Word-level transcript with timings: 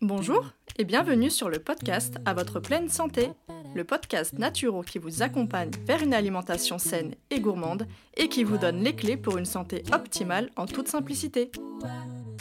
Bonjour 0.00 0.44
et 0.78 0.84
bienvenue 0.84 1.30
sur 1.30 1.48
le 1.48 1.58
podcast 1.58 2.18
À 2.24 2.34
votre 2.34 2.60
pleine 2.60 2.88
santé, 2.88 3.30
le 3.74 3.82
podcast 3.82 4.38
naturo 4.38 4.82
qui 4.82 5.00
vous 5.00 5.22
accompagne 5.22 5.72
vers 5.86 6.00
une 6.02 6.14
alimentation 6.14 6.78
saine 6.78 7.16
et 7.30 7.40
gourmande 7.40 7.88
et 8.16 8.28
qui 8.28 8.44
vous 8.44 8.58
donne 8.58 8.84
les 8.84 8.94
clés 8.94 9.16
pour 9.16 9.38
une 9.38 9.44
santé 9.44 9.82
optimale 9.92 10.50
en 10.54 10.66
toute 10.66 10.86
simplicité. 10.86 11.50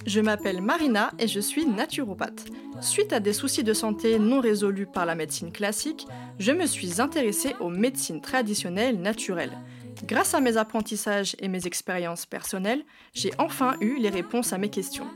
Je 0.06 0.20
m'appelle 0.20 0.62
Marina 0.62 1.12
et 1.18 1.28
je 1.28 1.40
suis 1.40 1.66
naturopathe. 1.66 2.46
Suite 2.82 3.14
à 3.14 3.20
des 3.20 3.34
soucis 3.34 3.64
de 3.64 3.74
santé 3.74 4.20
non 4.20 4.42
résolus 4.42 4.86
par 4.86 5.06
la 5.06 5.16
médecine 5.16 5.52
classique, 5.52 6.06
je 6.40 6.52
me 6.52 6.66
suis 6.66 7.00
intéressée 7.00 7.56
aux 7.61 7.70
médecines 7.70 8.20
traditionnelles 8.20 9.00
naturelles. 9.00 9.58
Grâce 10.06 10.34
à 10.34 10.42
mes 10.42 10.58
apprentissages 10.58 11.36
et 11.39 11.47
mes 11.47 11.66
expériences 11.66 12.25
personnelles, 12.25 12.84
j'ai 13.14 13.32
enfin 13.38 13.78
eu 13.80 13.97
les 13.97 14.10
réponses 14.10 14.52
à 14.52 14.58
mes 14.58 14.70
questions. 14.70 15.08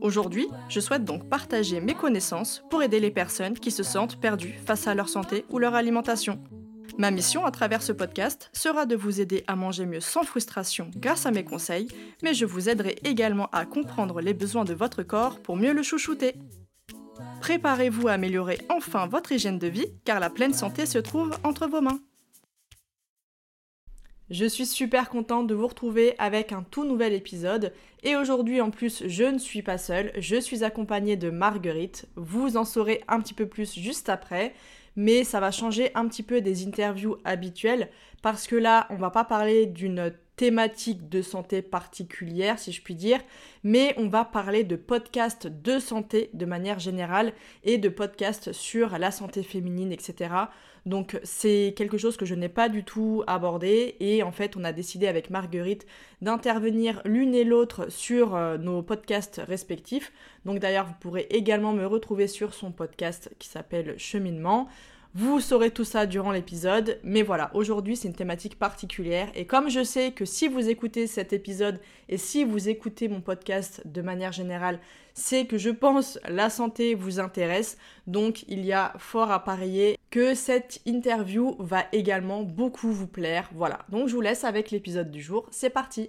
Aujourd'hui, 0.00 0.46
je 0.68 0.78
souhaite 0.78 1.04
donc 1.04 1.28
partager 1.28 1.80
mes 1.80 1.94
connaissances 1.94 2.62
pour 2.70 2.82
aider 2.82 3.00
les 3.00 3.10
personnes 3.10 3.58
qui 3.58 3.72
se 3.72 3.82
sentent 3.82 4.20
perdues 4.20 4.54
face 4.64 4.86
à 4.86 4.94
leur 4.94 5.08
santé 5.08 5.44
ou 5.50 5.58
leur 5.58 5.74
alimentation. 5.74 6.38
Ma 6.98 7.10
mission 7.10 7.44
à 7.44 7.50
travers 7.50 7.82
ce 7.82 7.92
podcast 7.92 8.48
sera 8.54 8.86
de 8.86 8.96
vous 8.96 9.20
aider 9.20 9.44
à 9.48 9.54
manger 9.54 9.84
mieux 9.84 10.00
sans 10.00 10.22
frustration 10.22 10.90
grâce 10.96 11.26
à 11.26 11.30
mes 11.30 11.44
conseils, 11.44 11.88
mais 12.22 12.32
je 12.32 12.46
vous 12.46 12.70
aiderai 12.70 12.96
également 13.04 13.50
à 13.52 13.66
comprendre 13.66 14.22
les 14.22 14.32
besoins 14.32 14.64
de 14.64 14.72
votre 14.72 15.02
corps 15.02 15.40
pour 15.40 15.56
mieux 15.56 15.74
le 15.74 15.82
chouchouter. 15.82 16.36
Préparez-vous 17.42 18.08
à 18.08 18.12
améliorer 18.12 18.58
enfin 18.70 19.06
votre 19.06 19.32
hygiène 19.32 19.58
de 19.58 19.66
vie 19.66 19.92
car 20.06 20.20
la 20.20 20.30
pleine 20.30 20.54
santé 20.54 20.86
se 20.86 20.96
trouve 20.96 21.36
entre 21.44 21.66
vos 21.66 21.82
mains. 21.82 22.00
Je 24.30 24.46
suis 24.46 24.66
super 24.66 25.10
contente 25.10 25.46
de 25.46 25.54
vous 25.54 25.68
retrouver 25.68 26.14
avec 26.18 26.50
un 26.50 26.62
tout 26.62 26.84
nouvel 26.84 27.12
épisode. 27.12 27.72
Et 28.02 28.16
aujourd'hui 28.16 28.60
en 28.60 28.70
plus, 28.70 29.06
je 29.06 29.22
ne 29.22 29.38
suis 29.38 29.62
pas 29.62 29.78
seule, 29.78 30.12
je 30.16 30.40
suis 30.40 30.64
accompagnée 30.64 31.16
de 31.16 31.30
Marguerite. 31.30 32.08
Vous 32.16 32.56
en 32.56 32.64
saurez 32.64 33.04
un 33.06 33.20
petit 33.20 33.34
peu 33.34 33.46
plus 33.46 33.74
juste 33.74 34.08
après 34.08 34.54
mais 34.96 35.24
ça 35.24 35.40
va 35.40 35.50
changer 35.50 35.90
un 35.94 36.08
petit 36.08 36.22
peu 36.22 36.40
des 36.40 36.66
interviews 36.66 37.16
habituelles 37.24 37.90
parce 38.22 38.46
que 38.46 38.56
là, 38.56 38.86
on 38.90 38.96
va 38.96 39.10
pas 39.10 39.24
parler 39.24 39.66
d'une 39.66 40.12
thématique 40.36 41.08
de 41.08 41.22
santé 41.22 41.62
particulière, 41.62 42.58
si 42.58 42.72
je 42.72 42.82
puis 42.82 42.94
dire, 42.94 43.20
mais 43.64 43.94
on 43.96 44.08
va 44.08 44.24
parler 44.24 44.64
de 44.64 44.76
podcasts 44.76 45.46
de 45.46 45.78
santé 45.78 46.30
de 46.34 46.44
manière 46.44 46.78
générale 46.78 47.32
et 47.64 47.78
de 47.78 47.88
podcasts 47.88 48.52
sur 48.52 48.98
la 48.98 49.10
santé 49.10 49.42
féminine, 49.42 49.92
etc. 49.92 50.34
Donc 50.86 51.18
c'est 51.24 51.74
quelque 51.76 51.98
chose 51.98 52.16
que 52.16 52.24
je 52.24 52.36
n'ai 52.36 52.48
pas 52.48 52.68
du 52.68 52.84
tout 52.84 53.24
abordé 53.26 53.96
et 53.98 54.22
en 54.22 54.30
fait 54.30 54.56
on 54.56 54.62
a 54.62 54.72
décidé 54.72 55.08
avec 55.08 55.30
Marguerite 55.30 55.84
d'intervenir 56.22 57.02
l'une 57.04 57.34
et 57.34 57.42
l'autre 57.42 57.90
sur 57.90 58.36
euh, 58.36 58.56
nos 58.56 58.82
podcasts 58.82 59.42
respectifs. 59.46 60.12
Donc 60.44 60.60
d'ailleurs 60.60 60.86
vous 60.86 60.94
pourrez 61.00 61.26
également 61.30 61.72
me 61.72 61.84
retrouver 61.84 62.28
sur 62.28 62.54
son 62.54 62.70
podcast 62.70 63.34
qui 63.40 63.48
s'appelle 63.48 63.98
Cheminement. 63.98 64.68
Vous 65.14 65.40
saurez 65.40 65.70
tout 65.70 65.84
ça 65.84 66.04
durant 66.04 66.30
l'épisode, 66.30 66.98
mais 67.02 67.22
voilà, 67.22 67.50
aujourd'hui 67.54 67.96
c'est 67.96 68.08
une 68.08 68.14
thématique 68.14 68.58
particulière 68.58 69.30
et 69.34 69.46
comme 69.46 69.70
je 69.70 69.82
sais 69.82 70.12
que 70.12 70.26
si 70.26 70.46
vous 70.46 70.68
écoutez 70.68 71.06
cet 71.06 71.32
épisode 71.32 71.80
et 72.08 72.18
si 72.18 72.44
vous 72.44 72.68
écoutez 72.68 73.08
mon 73.08 73.22
podcast 73.22 73.80
de 73.86 74.02
manière 74.02 74.32
générale, 74.32 74.78
c'est 75.14 75.46
que 75.46 75.56
je 75.56 75.70
pense 75.70 76.18
la 76.28 76.50
santé 76.50 76.94
vous 76.94 77.18
intéresse, 77.18 77.78
donc 78.06 78.44
il 78.48 78.64
y 78.64 78.72
a 78.72 78.92
fort 78.98 79.30
à 79.30 79.42
parier 79.42 79.96
que 80.10 80.34
cette 80.34 80.80
interview 80.84 81.56
va 81.60 81.84
également 81.92 82.42
beaucoup 82.42 82.92
vous 82.92 83.06
plaire. 83.06 83.48
Voilà, 83.54 83.78
donc 83.88 84.08
je 84.08 84.14
vous 84.14 84.20
laisse 84.20 84.44
avec 84.44 84.70
l'épisode 84.70 85.10
du 85.10 85.22
jour, 85.22 85.46
c'est 85.50 85.70
parti 85.70 86.08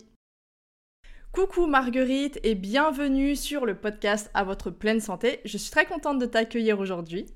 Coucou 1.32 1.68
Marguerite 1.68 2.40
et 2.44 2.56
bienvenue 2.56 3.36
sur 3.36 3.66
le 3.66 3.76
podcast 3.76 4.32
à 4.34 4.44
votre 4.44 4.72
pleine 4.72 5.00
santé. 5.00 5.40
Je 5.46 5.58
suis 5.58 5.72
très 5.72 5.86
contente 5.86 6.20
de 6.20 6.26
t'accueillir 6.26 6.80
aujourd'hui. 6.80 7.28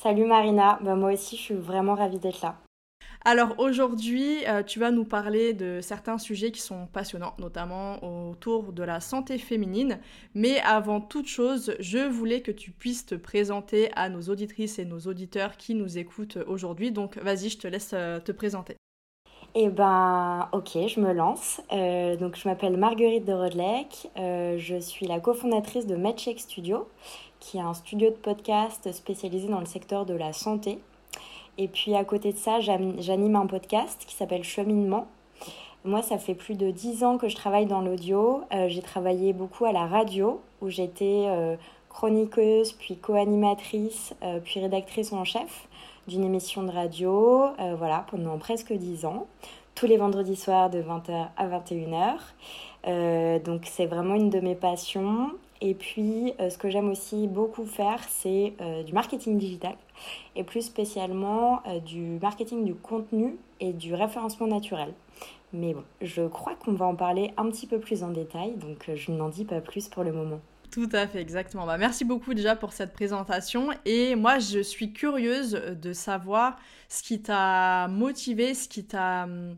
Salut 0.00 0.26
Marina, 0.26 0.78
bah, 0.80 0.94
moi 0.94 1.12
aussi 1.12 1.36
je 1.36 1.42
suis 1.42 1.54
vraiment 1.54 1.96
ravie 1.96 2.20
d'être 2.20 2.40
là. 2.40 2.54
Alors 3.24 3.56
aujourd'hui, 3.58 4.46
euh, 4.46 4.62
tu 4.62 4.78
vas 4.78 4.92
nous 4.92 5.04
parler 5.04 5.54
de 5.54 5.80
certains 5.82 6.18
sujets 6.18 6.52
qui 6.52 6.60
sont 6.60 6.86
passionnants, 6.86 7.34
notamment 7.40 7.98
autour 8.04 8.72
de 8.72 8.84
la 8.84 9.00
santé 9.00 9.38
féminine. 9.38 9.98
Mais 10.34 10.60
avant 10.60 11.00
toute 11.00 11.26
chose, 11.26 11.74
je 11.80 11.98
voulais 11.98 12.42
que 12.42 12.52
tu 12.52 12.70
puisses 12.70 13.06
te 13.06 13.16
présenter 13.16 13.90
à 13.96 14.08
nos 14.08 14.22
auditrices 14.22 14.78
et 14.78 14.84
nos 14.84 15.00
auditeurs 15.00 15.56
qui 15.56 15.74
nous 15.74 15.98
écoutent 15.98 16.38
aujourd'hui. 16.46 16.92
Donc 16.92 17.18
vas-y, 17.18 17.48
je 17.48 17.58
te 17.58 17.66
laisse 17.66 17.90
euh, 17.92 18.20
te 18.20 18.30
présenter. 18.30 18.76
Eh 19.56 19.68
ben, 19.68 20.48
ok, 20.52 20.78
je 20.86 21.00
me 21.00 21.12
lance. 21.12 21.60
Euh, 21.72 22.16
donc, 22.16 22.36
je 22.36 22.46
m'appelle 22.46 22.76
Marguerite 22.76 23.24
de 23.24 23.32
Rodelec. 23.32 24.08
je 24.14 24.78
suis 24.78 25.06
la 25.06 25.18
cofondatrice 25.18 25.86
de 25.86 25.96
MedCheck 25.96 26.38
Studio 26.38 26.86
qui 27.40 27.58
est 27.58 27.62
un 27.62 27.74
studio 27.74 28.10
de 28.10 28.16
podcast 28.16 28.92
spécialisé 28.92 29.48
dans 29.48 29.60
le 29.60 29.66
secteur 29.66 30.06
de 30.06 30.14
la 30.14 30.32
santé. 30.32 30.78
Et 31.58 31.68
puis 31.68 31.94
à 31.94 32.04
côté 32.04 32.32
de 32.32 32.38
ça, 32.38 32.60
j'anime 32.60 33.36
un 33.36 33.46
podcast 33.46 34.04
qui 34.06 34.14
s'appelle 34.14 34.44
Cheminement. 34.44 35.08
Moi, 35.84 36.02
ça 36.02 36.18
fait 36.18 36.34
plus 36.34 36.54
de 36.54 36.70
dix 36.70 37.04
ans 37.04 37.18
que 37.18 37.28
je 37.28 37.36
travaille 37.36 37.66
dans 37.66 37.80
l'audio. 37.80 38.42
Euh, 38.52 38.68
j'ai 38.68 38.82
travaillé 38.82 39.32
beaucoup 39.32 39.64
à 39.64 39.72
la 39.72 39.86
radio, 39.86 40.40
où 40.60 40.68
j'étais 40.68 41.24
euh, 41.28 41.56
chroniqueuse, 41.88 42.72
puis 42.72 42.96
co-animatrice, 42.96 44.14
euh, 44.22 44.40
puis 44.40 44.60
rédactrice 44.60 45.12
en 45.12 45.24
chef 45.24 45.68
d'une 46.06 46.24
émission 46.24 46.62
de 46.62 46.70
radio, 46.70 47.48
voilà, 47.76 48.06
pendant 48.10 48.38
presque 48.38 48.72
dix 48.72 49.04
ans, 49.04 49.26
tous 49.74 49.84
les 49.84 49.98
vendredis 49.98 50.36
soirs 50.36 50.70
de 50.70 50.80
20h 50.80 51.28
à 51.36 51.46
21h. 51.46 53.42
donc 53.42 53.66
c'est 53.66 53.84
vraiment 53.84 54.14
une 54.14 54.30
de 54.30 54.40
mes 54.40 54.54
passions. 54.54 55.32
Et 55.60 55.74
puis, 55.74 56.34
euh, 56.38 56.50
ce 56.50 56.58
que 56.58 56.70
j'aime 56.70 56.88
aussi 56.88 57.26
beaucoup 57.26 57.66
faire, 57.66 58.00
c'est 58.08 58.54
euh, 58.60 58.82
du 58.84 58.92
marketing 58.92 59.38
digital 59.38 59.74
et 60.36 60.44
plus 60.44 60.62
spécialement 60.62 61.62
euh, 61.66 61.80
du 61.80 62.18
marketing 62.22 62.64
du 62.64 62.74
contenu 62.74 63.36
et 63.58 63.72
du 63.72 63.94
référencement 63.94 64.46
naturel. 64.46 64.92
Mais 65.52 65.74
bon, 65.74 65.82
je 66.00 66.26
crois 66.28 66.54
qu'on 66.54 66.74
va 66.74 66.86
en 66.86 66.94
parler 66.94 67.32
un 67.36 67.50
petit 67.50 67.66
peu 67.66 67.80
plus 67.80 68.04
en 68.04 68.10
détail, 68.10 68.54
donc 68.56 68.90
je 68.94 69.10
n'en 69.10 69.30
dis 69.30 69.44
pas 69.44 69.60
plus 69.60 69.88
pour 69.88 70.04
le 70.04 70.12
moment. 70.12 70.40
Tout 70.70 70.88
à 70.92 71.06
fait, 71.06 71.20
exactement. 71.20 71.66
Bah, 71.66 71.78
merci 71.78 72.04
beaucoup 72.04 72.34
déjà 72.34 72.54
pour 72.54 72.74
cette 72.74 72.92
présentation. 72.92 73.70
Et 73.86 74.14
moi, 74.14 74.38
je 74.38 74.60
suis 74.60 74.92
curieuse 74.92 75.52
de 75.52 75.92
savoir 75.94 76.56
ce 76.90 77.02
qui 77.02 77.22
t'a 77.22 77.88
motivé, 77.88 78.52
ce 78.52 78.68
qui 78.68 78.84
t'a 78.84 79.24
hum, 79.24 79.56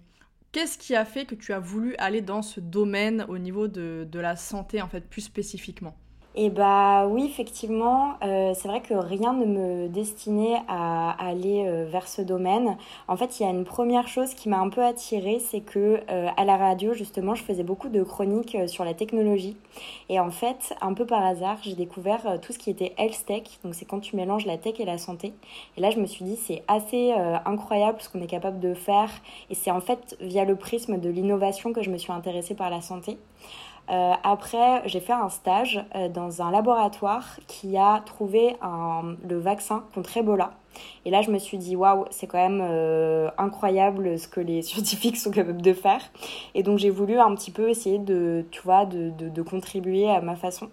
Qu'est-ce 0.52 0.78
qui 0.78 0.96
a 0.96 1.04
fait 1.04 1.26
que 1.26 1.36
tu 1.36 1.52
as 1.52 1.60
voulu 1.60 1.94
aller 1.96 2.22
dans 2.22 2.42
ce 2.42 2.58
domaine 2.58 3.24
au 3.28 3.38
niveau 3.38 3.68
de, 3.68 4.08
la 4.14 4.34
santé, 4.34 4.82
en 4.82 4.88
fait, 4.88 5.08
plus 5.08 5.20
spécifiquement? 5.22 5.96
Et 6.36 6.48
bah 6.48 7.08
oui, 7.08 7.24
effectivement, 7.24 8.14
euh, 8.22 8.54
c'est 8.54 8.68
vrai 8.68 8.80
que 8.80 8.94
rien 8.94 9.32
ne 9.32 9.46
me 9.46 9.88
destinait 9.88 10.62
à, 10.68 11.10
aller 11.10 11.64
euh, 11.66 11.86
vers 11.90 12.06
ce 12.06 12.22
domaine. 12.22 12.76
En 13.08 13.16
fait, 13.16 13.40
il 13.40 13.42
y 13.42 13.46
a 13.46 13.50
une 13.50 13.64
première 13.64 14.06
chose 14.06 14.34
qui 14.34 14.48
m'a 14.48 14.60
un 14.60 14.68
peu 14.68 14.84
attirée, 14.84 15.40
c'est 15.40 15.60
que 15.60 16.00
euh, 16.08 16.28
à 16.36 16.44
la 16.44 16.56
radio, 16.56 16.94
justement, 16.94 17.34
je 17.34 17.42
faisais 17.42 17.64
beaucoup 17.64 17.88
de 17.88 18.04
chroniques 18.04 18.56
sur 18.68 18.84
la 18.84 18.94
technologie. 18.94 19.56
Et 20.08 20.20
en 20.20 20.30
fait, 20.30 20.72
un 20.80 20.94
peu 20.94 21.04
par 21.04 21.24
hasard, 21.26 21.58
j'ai 21.62 21.74
découvert 21.74 22.40
tout 22.40 22.52
ce 22.52 22.58
qui 22.58 22.70
était 22.70 22.94
health 22.96 23.24
tech. 23.26 23.42
Donc 23.64 23.74
c'est 23.74 23.84
quand 23.84 23.98
tu 23.98 24.14
mélanges 24.14 24.46
la 24.46 24.56
tech 24.56 24.78
et 24.78 24.84
la 24.84 24.98
santé. 24.98 25.32
Et 25.76 25.80
là, 25.80 25.90
je 25.90 25.98
me 25.98 26.06
suis 26.06 26.24
dit, 26.24 26.36
c'est 26.36 26.62
assez 26.68 27.12
incroyable 27.44 27.98
ce 28.00 28.08
qu'on 28.08 28.22
est 28.22 28.28
capable 28.28 28.60
de 28.60 28.74
faire. 28.74 29.10
Et 29.50 29.54
c'est 29.56 29.72
en 29.72 29.80
fait 29.80 30.16
via 30.20 30.44
le 30.44 30.54
prisme 30.54 30.98
de 30.98 31.10
l'innovation 31.10 31.72
que 31.72 31.82
je 31.82 31.90
me 31.90 31.98
suis 31.98 32.12
intéressée 32.12 32.54
par 32.54 32.70
la 32.70 32.80
santé. 32.80 33.18
Euh, 33.90 34.12
après, 34.22 34.86
j'ai 34.86 35.00
fait 35.00 35.12
un 35.12 35.28
stage 35.28 35.84
euh, 35.96 36.08
dans 36.08 36.42
un 36.42 36.50
laboratoire 36.50 37.40
qui 37.48 37.76
a 37.76 38.02
trouvé 38.06 38.56
le 39.28 39.38
vaccin 39.38 39.84
contre 39.94 40.16
Ebola. 40.16 40.52
Et 41.04 41.10
là, 41.10 41.22
je 41.22 41.30
me 41.30 41.38
suis 41.38 41.58
dit, 41.58 41.74
waouh, 41.74 42.04
c'est 42.10 42.28
quand 42.28 42.38
même 42.38 42.60
euh, 42.62 43.28
incroyable 43.36 44.18
ce 44.18 44.28
que 44.28 44.40
les 44.40 44.62
scientifiques 44.62 45.16
sont 45.16 45.32
capables 45.32 45.62
de 45.62 45.72
faire. 45.72 46.00
Et 46.54 46.62
donc, 46.62 46.78
j'ai 46.78 46.90
voulu 46.90 47.18
un 47.18 47.34
petit 47.34 47.50
peu 47.50 47.68
essayer 47.68 47.98
de, 47.98 48.44
tu 48.52 48.62
vois, 48.62 48.86
de, 48.86 49.10
de, 49.10 49.42
contribuer 49.42 50.08
à 50.08 50.20
ma 50.20 50.36
façon. 50.36 50.68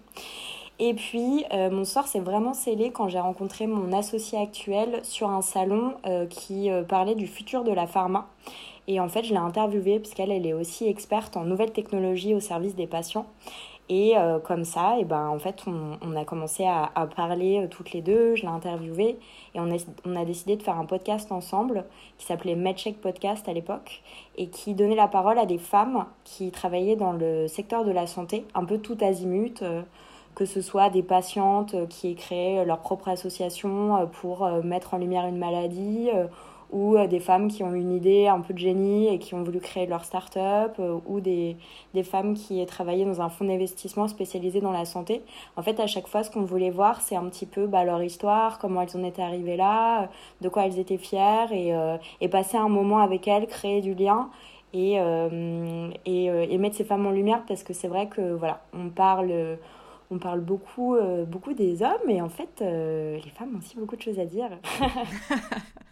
Et 0.78 0.94
puis, 0.94 1.44
mon 1.52 1.84
sort 1.84 2.06
s'est 2.06 2.20
vraiment 2.20 2.54
scellé 2.54 2.92
quand 2.92 3.08
j'ai 3.08 3.18
rencontré 3.18 3.66
mon 3.66 3.92
associé 3.92 4.40
actuel 4.40 5.00
sur 5.02 5.28
un 5.28 5.42
salon 5.42 5.94
qui 6.30 6.70
parlait 6.88 7.16
du 7.16 7.26
futur 7.26 7.64
de 7.64 7.72
la 7.72 7.88
pharma. 7.88 8.28
Et 8.88 8.98
en 9.00 9.08
fait, 9.08 9.22
je 9.22 9.30
l'ai 9.30 9.38
interviewée 9.38 10.00
puisqu'elle 10.00 10.32
elle 10.32 10.46
est 10.46 10.54
aussi 10.54 10.88
experte 10.88 11.36
en 11.36 11.44
nouvelles 11.44 11.72
technologies 11.72 12.34
au 12.34 12.40
service 12.40 12.74
des 12.74 12.86
patients. 12.86 13.26
Et 13.90 14.18
euh, 14.18 14.38
comme 14.38 14.64
ça, 14.64 14.98
et 14.98 15.04
ben, 15.04 15.28
en 15.28 15.38
fait, 15.38 15.64
on, 15.66 16.14
a 16.14 16.24
commencé 16.24 16.66
à, 16.66 16.90
parler 17.16 17.62
euh, 17.62 17.68
toutes 17.68 17.92
les 17.92 18.02
deux, 18.02 18.34
je 18.34 18.42
l'ai 18.42 18.48
interviewée 18.48 19.18
et 19.54 19.60
on 19.60 20.16
a, 20.16 20.24
décidé 20.26 20.56
de 20.56 20.62
faire 20.62 20.78
un 20.78 20.84
podcast 20.84 21.32
ensemble 21.32 21.84
qui 22.18 22.26
s'appelait 22.26 22.54
MedCheck 22.54 23.00
Podcast 23.00 23.48
à 23.48 23.54
l'époque 23.54 24.02
et 24.36 24.48
qui 24.48 24.74
donnait 24.74 24.94
la 24.94 25.08
parole 25.08 25.38
à 25.38 25.46
des 25.46 25.56
femmes 25.56 26.04
qui 26.24 26.50
travaillaient 26.50 26.96
dans 26.96 27.12
le 27.12 27.48
secteur 27.48 27.84
de 27.84 27.90
la 27.90 28.06
santé, 28.06 28.44
un 28.54 28.64
peu 28.64 28.76
tout 28.76 28.98
azimut, 29.00 29.62
euh, 29.62 29.80
que 30.34 30.44
ce 30.44 30.60
soit 30.60 30.90
des 30.90 31.02
patientes 31.02 31.74
qui 31.88 32.14
créé 32.14 32.64
leur 32.66 32.78
propre 32.80 33.08
association 33.08 34.06
pour 34.20 34.48
mettre 34.62 34.94
en 34.94 34.98
lumière 34.98 35.26
une 35.26 35.38
maladie 35.38 36.10
ou 36.70 36.96
euh, 36.96 37.06
des 37.06 37.20
femmes 37.20 37.48
qui 37.48 37.62
ont 37.62 37.74
une 37.74 37.92
idée 37.92 38.26
un 38.26 38.40
peu 38.40 38.52
de 38.52 38.58
génie 38.58 39.08
et 39.08 39.18
qui 39.18 39.34
ont 39.34 39.42
voulu 39.42 39.60
créer 39.60 39.86
leur 39.86 40.04
start-up, 40.04 40.74
euh, 40.78 40.98
ou 41.06 41.20
des, 41.20 41.56
des 41.94 42.02
femmes 42.02 42.34
qui 42.34 42.64
travaillaient 42.66 43.04
dans 43.04 43.20
un 43.22 43.28
fonds 43.28 43.46
d'investissement 43.46 44.08
spécialisé 44.08 44.60
dans 44.60 44.72
la 44.72 44.84
santé. 44.84 45.22
En 45.56 45.62
fait, 45.62 45.80
à 45.80 45.86
chaque 45.86 46.06
fois, 46.06 46.22
ce 46.22 46.30
qu'on 46.30 46.42
voulait 46.42 46.70
voir, 46.70 47.00
c'est 47.00 47.16
un 47.16 47.24
petit 47.24 47.46
peu 47.46 47.66
bah, 47.66 47.84
leur 47.84 48.02
histoire, 48.02 48.58
comment 48.58 48.82
elles 48.82 48.96
en 48.96 49.04
étaient 49.04 49.22
arrivées 49.22 49.56
là, 49.56 50.02
euh, 50.02 50.06
de 50.42 50.48
quoi 50.48 50.66
elles 50.66 50.78
étaient 50.78 50.98
fières, 50.98 51.52
et, 51.52 51.72
et 52.20 52.28
passer 52.28 52.56
un 52.56 52.68
moment 52.68 52.98
avec 52.98 53.26
elles, 53.28 53.46
créer 53.46 53.80
du 53.80 53.94
lien. 53.94 54.30
Et, 54.74 54.96
et, 56.04 56.24
et, 56.26 56.58
mettre 56.58 56.76
ces 56.76 56.84
femmes 56.84 57.06
en 57.06 57.10
lumière 57.10 57.42
parce 57.48 57.62
que 57.62 57.72
c'est 57.72 57.88
vrai 57.88 58.06
que 58.06 58.34
voilà 58.34 58.60
on 58.74 58.90
parle 58.90 59.32
on 60.10 60.18
parle 60.18 60.40
beaucoup, 60.40 60.94
beaucoup 61.26 61.54
des 61.54 61.82
hommes 61.82 62.10
et 62.10 62.20
en 62.20 62.28
fait 62.28 62.60
les 62.60 63.30
femmes 63.34 63.54
ont 63.54 63.58
aussi 63.58 63.76
beaucoup 63.78 63.96
de 63.96 64.02
choses 64.02 64.18
à 64.18 64.26
dire 64.26 64.50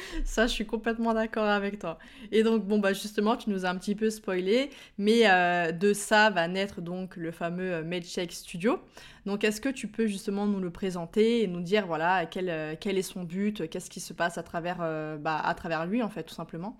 Ça, 0.24 0.46
je 0.46 0.52
suis 0.52 0.66
complètement 0.66 1.14
d'accord 1.14 1.46
avec 1.46 1.78
toi. 1.78 1.98
Et 2.32 2.42
donc, 2.42 2.64
bon, 2.64 2.78
bah 2.78 2.92
justement, 2.92 3.36
tu 3.36 3.50
nous 3.50 3.66
as 3.66 3.68
un 3.68 3.76
petit 3.76 3.94
peu 3.94 4.10
spoilé, 4.10 4.70
mais 4.98 5.28
euh, 5.28 5.72
de 5.72 5.92
ça 5.92 6.30
va 6.30 6.48
naître 6.48 6.80
donc 6.80 7.16
le 7.16 7.30
fameux 7.30 7.74
euh, 7.74 7.84
MadeShake 7.84 8.32
Studio. 8.32 8.78
Donc, 9.26 9.44
est-ce 9.44 9.60
que 9.60 9.68
tu 9.68 9.88
peux 9.88 10.06
justement 10.06 10.46
nous 10.46 10.60
le 10.60 10.70
présenter 10.70 11.42
et 11.42 11.46
nous 11.46 11.60
dire, 11.60 11.86
voilà, 11.86 12.26
quel, 12.26 12.48
euh, 12.48 12.74
quel 12.78 12.98
est 12.98 13.02
son 13.02 13.24
but, 13.24 13.68
qu'est-ce 13.68 13.90
qui 13.90 14.00
se 14.00 14.12
passe 14.12 14.38
à 14.38 14.42
travers, 14.42 14.78
bah, 15.20 15.38
à 15.42 15.54
travers 15.54 15.86
lui, 15.86 16.02
en 16.02 16.08
fait, 16.08 16.22
tout 16.22 16.34
simplement? 16.34 16.76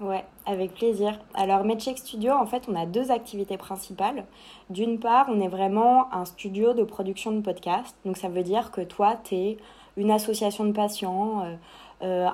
Ouais, 0.00 0.24
avec 0.44 0.74
plaisir. 0.74 1.20
Alors, 1.34 1.64
MedCheck 1.64 1.98
Studio, 1.98 2.32
en 2.32 2.46
fait, 2.46 2.64
on 2.68 2.74
a 2.74 2.84
deux 2.84 3.12
activités 3.12 3.56
principales. 3.56 4.24
D'une 4.68 4.98
part, 4.98 5.26
on 5.28 5.40
est 5.40 5.48
vraiment 5.48 6.12
un 6.12 6.24
studio 6.24 6.74
de 6.74 6.82
production 6.82 7.30
de 7.30 7.40
podcasts. 7.40 7.96
Donc, 8.04 8.16
ça 8.16 8.28
veut 8.28 8.42
dire 8.42 8.72
que 8.72 8.80
toi, 8.80 9.20
tu 9.22 9.36
es 9.36 9.56
une 9.96 10.10
association 10.10 10.64
de 10.64 10.72
patients, 10.72 11.44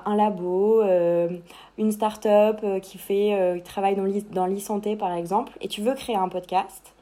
un 0.05 0.15
labo, 0.15 0.81
euh, 0.81 1.29
une 1.77 1.91
start-up 1.91 2.59
euh, 2.63 2.79
qui, 2.79 2.97
fait, 2.97 3.61
travaille 3.63 3.95
dans 3.95 4.45
l'e-santé 4.45 4.95
par 4.95 5.13
exemple, 5.13 5.53
et 5.61 5.67
tu 5.67 5.81
veux 5.81 5.93
créer 5.93 6.15
un 6.15 6.29
podcast, 6.29 6.93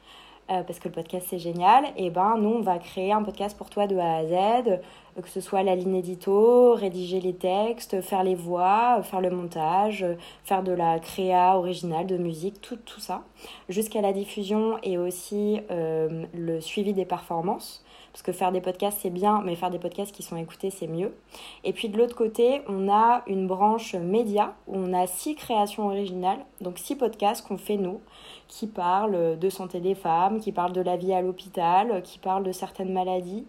parce 0.48 0.80
que 0.80 0.88
le 0.88 0.94
podcast 0.94 1.28
c'est 1.30 1.38
génial, 1.38 1.84
et 1.96 2.10
ben 2.10 2.36
nous 2.36 2.48
on 2.48 2.60
va 2.60 2.78
créer 2.78 3.12
un 3.12 3.22
podcast 3.22 3.56
pour 3.56 3.70
toi 3.70 3.86
de 3.86 3.96
A 3.96 4.16
à 4.16 4.26
Z, 4.26 4.80
que 5.22 5.28
ce 5.28 5.40
soit 5.40 5.62
la 5.62 5.76
ligne 5.76 5.94
édito, 5.94 6.74
rédiger 6.74 7.20
les 7.20 7.34
textes, 7.34 8.00
faire 8.00 8.24
les 8.24 8.34
voix, 8.34 9.00
faire 9.04 9.20
le 9.20 9.30
montage, 9.30 10.04
faire 10.42 10.64
de 10.64 10.72
la 10.72 10.98
créa 10.98 11.56
originale, 11.56 12.06
de 12.06 12.16
musique, 12.16 12.60
tout, 12.60 12.78
tout 12.84 12.98
ça, 12.98 13.22
jusqu'à 13.68 14.00
la 14.00 14.12
diffusion 14.12 14.78
et 14.82 14.98
aussi 14.98 15.60
le 15.70 16.60
suivi 16.60 16.94
des 16.94 17.04
performances. 17.04 17.84
Parce 18.12 18.22
que 18.22 18.32
faire 18.32 18.50
des 18.50 18.60
podcasts, 18.60 18.98
c'est 19.00 19.10
bien, 19.10 19.40
mais 19.44 19.54
faire 19.54 19.70
des 19.70 19.78
podcasts 19.78 20.12
qui 20.12 20.22
sont 20.22 20.36
écoutés, 20.36 20.70
c'est 20.70 20.88
mieux. 20.88 21.14
Et 21.62 21.72
puis 21.72 21.88
de 21.88 21.96
l'autre 21.96 22.16
côté, 22.16 22.62
on 22.68 22.88
a 22.88 23.22
une 23.26 23.46
branche 23.46 23.94
média 23.94 24.54
où 24.66 24.76
on 24.76 24.92
a 24.92 25.06
six 25.06 25.36
créations 25.36 25.86
originales, 25.86 26.44
donc 26.60 26.78
six 26.78 26.96
podcasts 26.96 27.46
qu'on 27.46 27.58
fait 27.58 27.76
nous, 27.76 28.00
qui 28.48 28.66
parlent 28.66 29.38
de 29.38 29.50
santé 29.50 29.80
des 29.80 29.94
femmes, 29.94 30.40
qui 30.40 30.50
parlent 30.50 30.72
de 30.72 30.80
la 30.80 30.96
vie 30.96 31.12
à 31.12 31.22
l'hôpital, 31.22 32.02
qui 32.02 32.18
parlent 32.18 32.44
de 32.44 32.52
certaines 32.52 32.92
maladies. 32.92 33.46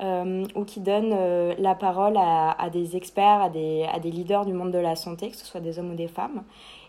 Euh, 0.00 0.44
ou 0.54 0.64
qui 0.64 0.78
donnent 0.78 1.12
euh, 1.12 1.56
la 1.58 1.74
parole 1.74 2.16
à, 2.16 2.70
des 2.72 2.94
experts, 2.94 3.42
à 3.42 3.48
des, 3.48 3.84
à 3.92 3.98
des 3.98 4.12
leaders 4.12 4.46
du 4.46 4.52
monde 4.52 4.70
de 4.70 4.78
la 4.78 4.94
santé, 4.94 5.28
que 5.28 5.36
ce 5.36 5.44
soit 5.44 5.58
des 5.58 5.80
hommes 5.80 5.90
ou 5.90 5.96
des 5.96 6.06
femmes. 6.06 6.44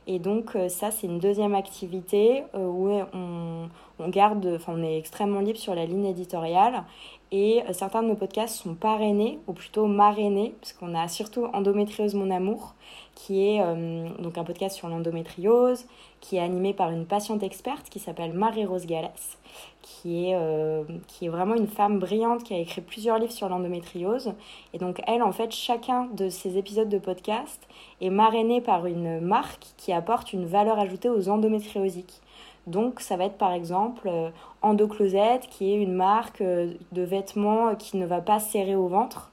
Et 0.07 0.19
donc 0.19 0.55
euh, 0.55 0.69
ça, 0.69 0.91
c'est 0.91 1.07
une 1.07 1.19
deuxième 1.19 1.55
activité 1.55 2.43
où 2.53 2.89
on, 3.13 3.69
garde, 4.09 4.53
enfin 4.55 4.81
est 4.81 4.97
extrêmement 4.97 5.39
libre 5.39 5.59
sur 5.59 5.75
la 5.75 5.85
ligne 5.85 6.05
éditoriale. 6.05 6.83
Et 7.31 7.61
euh, 7.63 7.73
certains 7.73 8.01
de 8.01 8.07
nos 8.07 8.15
podcasts 8.15 8.55
sont 8.55 8.73
parrainés 8.73 9.39
ou 9.47 9.53
plutôt 9.53 9.85
marrainés 9.85 10.53
parce 10.59 10.73
qu'on 10.73 10.95
a 10.95 11.07
surtout 11.07 11.45
Endométriose 11.53 12.15
mon 12.15 12.31
amour 12.31 12.73
qui 13.13 13.45
est 13.45 13.61
euh, 13.61 14.09
donc 14.19 14.37
un 14.37 14.43
podcast 14.43 14.75
sur 14.75 14.87
l'endométriose 14.87 15.85
qui 16.21 16.37
est 16.37 16.39
animé 16.39 16.73
par 16.73 16.89
une 16.89 17.05
patiente 17.05 17.43
experte 17.43 17.89
qui 17.89 17.99
s'appelle 17.99 18.33
Marie-Rose 18.33 18.85
Gallès 18.85 19.37
qui 19.81 20.29
est, 20.29 20.35
euh, 20.35 20.83
qui 21.07 21.25
est 21.25 21.29
vraiment 21.29 21.55
une 21.55 21.67
femme 21.67 21.99
brillante 21.99 22.43
qui 22.43 22.53
a 22.53 22.57
écrit 22.57 22.81
plusieurs 22.81 23.17
livres 23.17 23.31
sur 23.31 23.49
l'endométriose. 23.49 24.33
Et 24.73 24.77
donc 24.77 25.01
elle, 25.07 25.23
en 25.23 25.31
fait, 25.31 25.51
chacun 25.51 26.05
de 26.13 26.29
ces 26.29 26.57
épisodes 26.57 26.89
de 26.89 26.99
podcast 26.99 27.59
est 28.01 28.09
marrainé 28.09 28.61
par 28.61 28.85
une 28.85 29.19
marque 29.19 29.67
qui 29.77 29.91
apporte 29.93 30.33
une 30.33 30.45
valeur 30.45 30.79
ajoutée 30.79 31.09
aux 31.09 31.29
endométriosiques. 31.29 32.21
Donc 32.67 32.99
ça 32.99 33.17
va 33.17 33.25
être 33.25 33.37
par 33.37 33.51
exemple 33.51 34.07
euh, 34.07 34.29
Endocloset 34.61 35.41
qui 35.49 35.71
est 35.71 35.75
une 35.75 35.93
marque 35.93 36.41
euh, 36.41 36.73
de 36.91 37.01
vêtements 37.01 37.75
qui 37.75 37.97
ne 37.97 38.05
va 38.05 38.21
pas 38.21 38.39
serrer 38.39 38.75
au 38.75 38.87
ventre. 38.87 39.31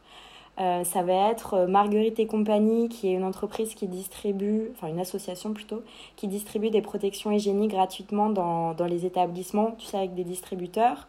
Euh, 0.59 0.85
ça 0.85 1.03
va 1.03 1.31
être 1.31 1.67
Marguerite 1.67 2.19
et 2.19 2.27
compagnie, 2.27 2.89
qui 2.89 3.09
est 3.09 3.13
une 3.13 3.25
entreprise 3.25 3.75
qui 3.75 3.87
distribue, 3.89 4.71
enfin 4.73 4.89
une 4.89 5.01
association 5.01 5.53
plutôt, 5.53 5.83
qui 6.17 6.29
distribue 6.29 6.71
des 6.71 6.83
protections 6.83 7.31
hygiéniques 7.31 7.73
gratuitement 7.73 8.31
dans, 8.31 8.75
les 8.87 9.05
établissements, 9.05 9.73
tu 9.79 9.87
sais, 9.87 9.99
avec 9.99 10.15
des 10.15 10.25
distributeurs. 10.25 11.09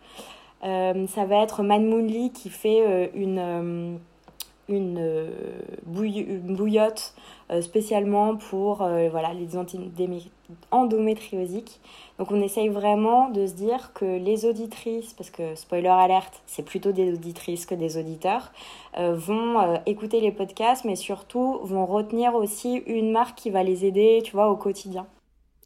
ça 0.62 1.26
va 1.26 1.44
être 1.44 1.64
Man 1.64 1.86
Moonly 1.86 2.32
qui 2.32 2.50
fait 2.50 3.12
une, 3.16 4.00
bouillotte 5.86 7.14
spécialement 7.62 8.36
pour 8.36 8.78
voilà, 8.78 9.34
les 9.34 9.56
endométriosiques. 10.72 11.80
Donc 12.18 12.32
on 12.32 12.42
essaye 12.42 12.70
vraiment 12.70 13.30
de 13.30 13.46
se 13.46 13.54
dire 13.54 13.92
que 13.94 14.06
les 14.06 14.46
auditrices, 14.46 15.14
parce 15.14 15.30
que 15.30 15.56
spoiler 15.56 15.88
alerte, 15.88 16.42
c'est 16.46 16.64
plutôt 16.64 16.92
des 16.92 17.14
auditrices 17.14 17.66
que 17.66 17.76
des 17.76 17.98
auditeurs, 17.98 18.52
euh, 18.98 19.14
vont 19.14 19.60
euh, 19.60 19.78
écouter 19.86 20.20
les 20.20 20.32
podcasts, 20.32 20.86
mais 20.86 20.96
surtout 20.96 21.60
vont 21.64 21.86
retenir 21.86 22.36
aussi 22.36 22.82
une 22.88 23.12
marque 23.12 23.38
qui 23.38 23.50
va 23.50 23.64
les 23.64 23.86
aider, 23.86 24.22
tu 24.24 24.32
vois, 24.32 24.50
au 24.50 24.56
quotidien. 24.56 25.06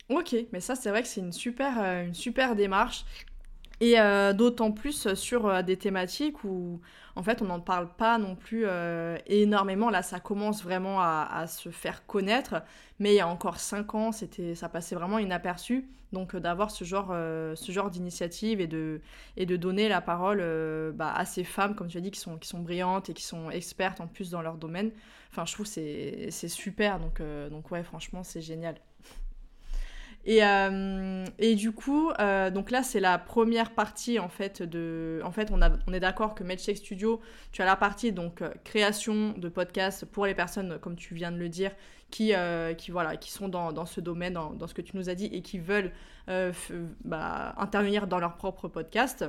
Ok, 0.09 0.35
mais 0.51 0.59
ça 0.59 0.75
c'est 0.75 0.89
vrai 0.89 1.01
que 1.01 1.07
c'est 1.07 1.21
une 1.21 1.31
super, 1.31 1.73
euh, 1.79 2.05
une 2.05 2.13
super 2.13 2.55
démarche. 2.55 3.05
Et 3.83 3.95
d'autant 4.35 4.71
plus 4.71 5.11
sur 5.15 5.63
des 5.63 5.75
thématiques 5.75 6.43
où 6.43 6.79
en 7.15 7.23
fait 7.23 7.41
on 7.41 7.45
n'en 7.45 7.59
parle 7.59 7.89
pas 7.95 8.17
non 8.17 8.35
plus 8.35 8.65
énormément. 9.27 9.89
Là 9.89 10.01
ça 10.01 10.19
commence 10.19 10.63
vraiment 10.63 10.99
à, 11.01 11.45
se 11.47 11.69
faire 11.69 12.05
connaître, 12.05 12.63
mais 12.99 13.13
il 13.13 13.17
y 13.17 13.21
a 13.21 13.27
encore 13.27 13.59
5 13.59 13.95
ans 13.95 14.11
c'était, 14.11 14.55
ça 14.55 14.69
passait 14.69 14.95
vraiment 14.95 15.19
inaperçu. 15.19 15.89
Donc 16.11 16.35
euh, 16.35 16.39
d'avoir 16.39 16.71
ce 16.71 16.83
genre, 16.83 17.09
euh, 17.11 17.55
genre 17.69 17.89
d'initiative 17.89 18.61
et 18.61 18.67
de, 18.67 19.01
et 19.37 19.45
de 19.45 19.55
donner 19.55 19.87
la 19.87 20.01
parole 20.01 20.39
euh, 20.41 20.91
bah, 20.91 21.13
à 21.13 21.25
ces 21.25 21.43
femmes, 21.43 21.75
comme 21.75 21.87
tu 21.87 21.97
as 21.97 22.01
dit, 22.01 22.11
qui 22.11 22.19
sont, 22.19 22.37
qui 22.37 22.47
sont 22.47 22.59
brillantes 22.59 23.09
et 23.09 23.13
qui 23.13 23.23
sont 23.23 23.49
expertes 23.49 24.01
en 24.01 24.07
plus 24.07 24.29
dans 24.29 24.41
leur 24.41 24.57
domaine. 24.57 24.91
Enfin, 25.31 25.45
je 25.45 25.53
trouve 25.53 25.65
que 25.65 26.29
c'est 26.29 26.47
super. 26.49 26.99
Donc, 26.99 27.21
donc 27.49 27.71
ouais, 27.71 27.83
franchement, 27.83 28.23
c'est 28.23 28.41
génial. 28.41 28.75
Et, 30.25 30.41
et, 31.39 31.55
du 31.55 31.71
coup, 31.71 32.11
donc 32.53 32.69
là, 32.69 32.83
c'est 32.83 32.99
la 32.99 33.17
première 33.17 33.71
partie 33.73 34.19
en 34.19 34.29
fait 34.29 34.61
de. 34.61 35.19
En 35.23 35.31
fait, 35.31 35.51
on, 35.51 35.93
est 35.93 35.99
d'accord 35.99 36.35
que 36.35 36.43
MedCheck 36.43 36.77
Studio, 36.77 37.21
tu 37.51 37.61
as 37.61 37.65
la 37.65 37.75
partie 37.75 38.11
donc 38.11 38.43
création 38.63 39.33
de 39.37 39.49
podcasts 39.49 40.05
pour 40.05 40.27
les 40.27 40.35
personnes, 40.35 40.77
comme 40.79 40.95
tu 40.95 41.15
viens 41.15 41.31
de 41.31 41.37
le 41.37 41.49
dire, 41.49 41.71
qui, 42.11 42.35
euh, 42.35 42.73
qui, 42.75 42.91
voilà, 42.91 43.17
qui 43.17 43.31
sont 43.31 43.47
dans, 43.47 43.71
dans 43.71 43.87
ce 43.87 43.99
domaine, 44.01 44.33
dans, 44.33 44.51
dans, 44.51 44.67
ce 44.67 44.75
que 44.75 44.81
tu 44.81 44.95
nous 44.95 45.09
as 45.09 45.15
dit, 45.15 45.25
et 45.25 45.41
qui 45.41 45.57
veulent 45.57 45.91
euh, 46.29 46.51
bah, 47.03 47.55
intervenir 47.57 48.05
dans 48.05 48.19
leur 48.19 48.35
propre 48.35 48.67
podcast. 48.67 49.25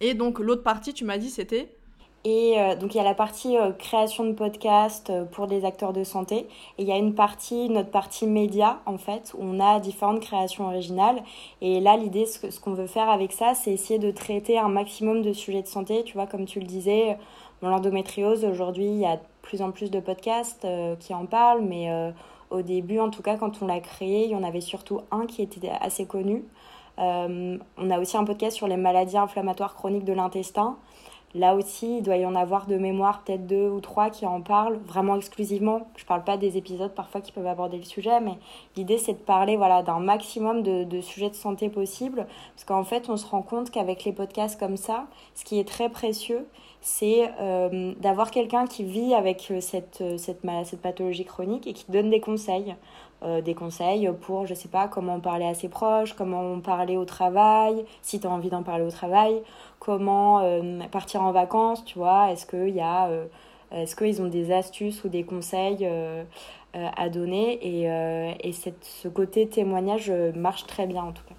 Et 0.00 0.14
donc 0.14 0.38
l'autre 0.38 0.62
partie, 0.62 0.94
tu 0.94 1.04
m'as 1.04 1.18
dit, 1.18 1.28
c'était 1.28 1.76
et 2.24 2.54
euh, 2.58 2.76
donc 2.76 2.94
il 2.94 2.98
y 2.98 3.00
a 3.00 3.04
la 3.04 3.14
partie 3.14 3.56
création 3.78 4.24
de 4.24 4.32
podcast 4.32 5.12
pour 5.32 5.46
des 5.46 5.64
acteurs 5.64 5.92
de 5.92 6.04
santé 6.04 6.46
et 6.78 6.82
il 6.82 6.86
y 6.86 6.92
a 6.92 6.96
une 6.96 7.14
partie, 7.14 7.68
notre 7.70 7.90
partie 7.90 8.26
média 8.26 8.80
en 8.86 8.98
fait, 8.98 9.32
où 9.38 9.42
on 9.42 9.60
a 9.60 9.80
différentes 9.80 10.20
créations 10.20 10.66
originales. 10.66 11.22
Et 11.60 11.80
là 11.80 11.96
l'idée, 11.96 12.26
ce, 12.26 12.60
qu'on 12.60 12.74
veut 12.74 12.86
faire 12.86 13.08
avec 13.08 13.32
ça, 13.32 13.54
c'est 13.54 13.72
essayer 13.72 13.98
de 13.98 14.10
traiter 14.10 14.58
un 14.58 14.68
maximum 14.68 15.22
de 15.22 15.32
sujets 15.32 15.62
de 15.62 15.68
santé. 15.68 16.04
Tu 16.04 16.14
vois, 16.14 16.26
comme 16.26 16.44
tu 16.44 16.60
le 16.60 16.66
disais, 16.66 17.16
l'endométriose, 17.62 18.44
aujourd'hui 18.44 18.86
il 18.86 18.98
y 18.98 19.06
a 19.06 19.18
plus 19.42 19.62
en 19.62 19.72
plus 19.72 19.90
de 19.90 20.00
podcasts 20.00 20.64
euh, 20.64 20.94
qui 20.96 21.12
en 21.12 21.26
parlent, 21.26 21.62
mais 21.62 21.90
euh, 21.90 22.12
au 22.50 22.62
début, 22.62 23.00
en 23.00 23.10
tout 23.10 23.22
cas, 23.22 23.36
quand 23.36 23.62
on 23.62 23.66
l'a 23.66 23.80
créé, 23.80 24.24
il 24.24 24.30
y 24.30 24.36
en 24.36 24.44
avait 24.44 24.60
surtout 24.60 25.00
un 25.10 25.26
qui 25.26 25.42
était 25.42 25.70
assez 25.80 26.06
connu. 26.06 26.44
Euh, 26.98 27.58
on 27.78 27.90
a 27.90 27.98
aussi 27.98 28.16
un 28.16 28.24
podcast 28.24 28.56
sur 28.56 28.68
les 28.68 28.76
maladies 28.76 29.16
inflammatoires 29.16 29.74
chroniques 29.74 30.04
de 30.04 30.12
l'intestin. 30.12 30.76
Là 31.34 31.54
aussi, 31.54 31.98
il 31.98 32.02
doit 32.02 32.16
y 32.16 32.26
en 32.26 32.34
avoir 32.34 32.66
de 32.66 32.76
mémoire, 32.76 33.22
peut-être 33.22 33.46
deux 33.46 33.68
ou 33.68 33.80
trois 33.80 34.10
qui 34.10 34.26
en 34.26 34.40
parlent 34.40 34.78
vraiment 34.84 35.14
exclusivement. 35.14 35.86
Je 35.94 36.02
ne 36.02 36.08
parle 36.08 36.24
pas 36.24 36.36
des 36.36 36.56
épisodes 36.56 36.92
parfois 36.92 37.20
qui 37.20 37.30
peuvent 37.30 37.46
aborder 37.46 37.76
le 37.76 37.84
sujet, 37.84 38.20
mais 38.20 38.36
l'idée 38.76 38.98
c'est 38.98 39.12
de 39.12 39.18
parler 39.18 39.56
voilà, 39.56 39.84
d'un 39.84 40.00
maximum 40.00 40.62
de, 40.62 41.00
sujets 41.00 41.30
de 41.30 41.36
santé 41.36 41.68
possibles. 41.68 42.26
Parce 42.54 42.64
qu'en 42.64 42.82
fait, 42.82 43.08
on 43.08 43.16
se 43.16 43.26
rend 43.26 43.42
compte 43.42 43.70
qu'avec 43.70 44.04
les 44.04 44.12
podcasts 44.12 44.58
comme 44.58 44.76
ça, 44.76 45.06
ce 45.36 45.44
qui 45.44 45.60
est 45.60 45.68
très 45.68 45.88
précieux, 45.88 46.48
c'est 46.80 47.30
euh, 47.40 47.94
d'avoir 48.00 48.32
quelqu'un 48.32 48.66
qui 48.66 48.82
vit 48.82 49.14
avec 49.14 49.48
euh, 49.50 49.60
cette, 49.60 50.00
euh, 50.00 50.16
cette, 50.18 50.40
cette, 50.64 50.80
pathologie 50.80 51.26
chronique 51.26 51.66
et 51.66 51.74
qui 51.74 51.84
donne 51.90 52.10
des 52.10 52.20
conseils. 52.20 52.74
des 53.44 53.54
conseils 53.54 54.10
pour, 54.22 54.46
je 54.46 54.54
sais 54.54 54.70
pas, 54.70 54.88
comment 54.88 55.20
parler 55.20 55.44
à 55.44 55.52
ses 55.52 55.68
proches, 55.68 56.14
comment 56.14 56.58
parler 56.60 56.96
au 56.96 57.04
travail, 57.04 57.84
si 58.00 58.18
tu 58.18 58.26
as 58.26 58.30
envie 58.30 58.48
d'en 58.48 58.62
parler 58.62 58.84
au 58.84 58.90
travail, 58.90 59.42
comment 59.80 60.42
partir 60.92 61.22
en 61.22 61.32
vacances, 61.32 61.84
tu 61.84 61.98
vois, 61.98 62.30
est-ce 62.30 62.46
qu'il 62.46 62.74
y 62.74 62.80
a 62.80 63.10
Est-ce 63.72 63.96
qu'ils 63.96 64.22
ont 64.22 64.28
des 64.28 64.52
astuces 64.52 65.02
ou 65.02 65.08
des 65.08 65.24
conseils 65.24 65.88
à 66.72 67.08
donner 67.08 67.58
Et, 67.62 68.46
et 68.46 68.52
cette, 68.52 68.84
ce 68.84 69.08
côté 69.08 69.48
témoignage 69.48 70.12
marche 70.36 70.66
très 70.66 70.86
bien 70.86 71.02
en 71.02 71.12
tout 71.12 71.24
cas. 71.28 71.34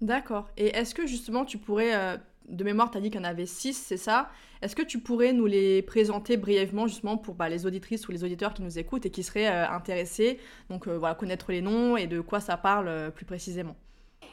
D'accord. 0.00 0.48
Et 0.56 0.76
est-ce 0.76 0.94
que 0.94 1.06
justement 1.06 1.44
tu 1.44 1.58
pourrais 1.58 2.18
de 2.48 2.64
mémoire, 2.64 2.90
tu 2.90 2.98
as 2.98 3.00
dit 3.00 3.10
qu'il 3.10 3.20
y 3.20 3.24
en 3.24 3.28
avait 3.28 3.46
six, 3.46 3.74
c'est 3.74 3.96
ça? 3.96 4.30
Est-ce 4.62 4.76
que 4.76 4.82
tu 4.82 4.98
pourrais 4.98 5.32
nous 5.32 5.46
les 5.46 5.82
présenter 5.82 6.36
brièvement, 6.36 6.86
justement, 6.86 7.16
pour 7.16 7.34
bah, 7.34 7.48
les 7.48 7.66
auditrices 7.66 8.06
ou 8.08 8.12
les 8.12 8.24
auditeurs 8.24 8.54
qui 8.54 8.62
nous 8.62 8.78
écoutent 8.78 9.06
et 9.06 9.10
qui 9.10 9.22
seraient 9.22 9.48
euh, 9.48 9.68
intéressés? 9.68 10.38
Donc, 10.70 10.86
euh, 10.86 10.98
voilà, 10.98 11.14
connaître 11.14 11.50
les 11.52 11.62
noms 11.62 11.96
et 11.96 12.06
de 12.06 12.20
quoi 12.20 12.40
ça 12.40 12.56
parle 12.56 12.88
euh, 12.88 13.10
plus 13.10 13.24
précisément. 13.24 13.76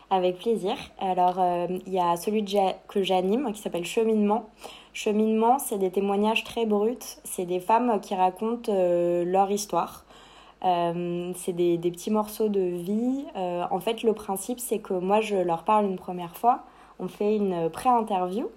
Avec 0.09 0.39
plaisir. 0.39 0.75
Alors, 0.99 1.39
il 1.69 1.93
y 1.93 1.99
a 1.99 2.17
celui 2.17 2.43
que 2.89 3.01
j'anime 3.01 3.53
qui 3.53 3.61
s'appelle 3.61 3.85
Cheminement. 3.85 4.49
Cheminement, 4.93 5.57
c'est 5.57 5.77
des 5.77 5.89
témoignages 5.89 6.43
très 6.43 6.65
bruts. 6.65 6.97
C'est 7.23 7.45
des 7.45 7.61
femmes 7.61 8.01
qui 8.01 8.13
racontent 8.13 8.73
leur 8.73 9.49
histoire. 9.51 10.03
c'est 10.61 11.53
des, 11.53 11.77
des, 11.77 11.91
petits 11.91 12.11
morceaux 12.11 12.49
de 12.49 12.59
vie. 12.59 13.23
en 13.35 13.79
fait, 13.79 14.03
le 14.03 14.11
principe, 14.11 14.59
c'est 14.59 14.79
que 14.79 14.93
moi, 14.93 15.21
je 15.21 15.37
leur 15.37 15.63
parle 15.63 15.85
une 15.85 15.97
première 15.97 16.35
fois 16.35 16.65
on 17.01 17.07
fait 17.07 17.35
une 17.35 17.69
pré-interview, 17.69 18.49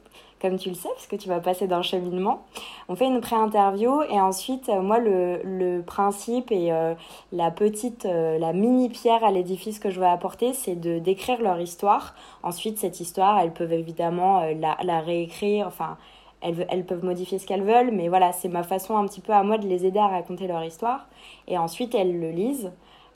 comme 0.44 0.58
tu 0.58 0.68
le 0.68 0.74
sais, 0.74 0.90
parce 0.90 1.06
que 1.06 1.16
tu 1.16 1.26
vas 1.26 1.40
passer 1.40 1.66
d'un 1.66 1.80
cheminement. 1.80 2.42
On 2.90 2.96
fait 2.96 3.06
une 3.06 3.22
pré-interview 3.22 4.02
et 4.10 4.20
ensuite, 4.20 4.68
euh, 4.68 4.82
moi, 4.82 4.98
le, 4.98 5.80
principe 5.80 6.52
et 6.52 6.70
euh, 6.70 6.92
la 7.32 7.50
petite, 7.50 8.04
euh, 8.04 8.38
la 8.38 8.52
mini 8.52 8.90
pierre 8.90 9.24
à 9.24 9.30
l'édifice 9.30 9.78
que 9.78 9.88
je 9.88 9.98
veux 10.00 10.06
apporter, 10.06 10.52
c'est 10.52 10.74
de 10.74 10.98
décrire 10.98 11.40
leur 11.40 11.58
histoire. 11.58 12.14
Ensuite, 12.42 12.78
cette 12.78 13.00
histoire, 13.00 13.38
elles 13.38 13.54
peuvent 13.54 13.72
évidemment 13.72 14.42
la, 14.60 15.00
réécrire, 15.00 15.66
enfin, 15.66 15.96
elles, 16.42 16.84
peuvent 16.84 17.04
modifier 17.06 17.38
ce 17.38 17.46
qu'elles 17.46 17.64
veulent, 17.64 17.90
mais 17.90 18.08
voilà, 18.08 18.34
c'est 18.34 18.50
ma 18.50 18.64
façon 18.64 18.98
un 18.98 19.06
petit 19.06 19.22
peu 19.22 19.32
à 19.32 19.42
moi 19.44 19.56
de 19.56 19.66
les 19.66 19.86
aider 19.86 19.98
à 19.98 20.08
raconter 20.08 20.46
leur 20.46 20.62
histoire. 20.62 21.06
Et 21.48 21.56
ensuite, 21.56 21.94
elles 21.94 22.20
le 22.20 22.30
lisent. 22.30 22.70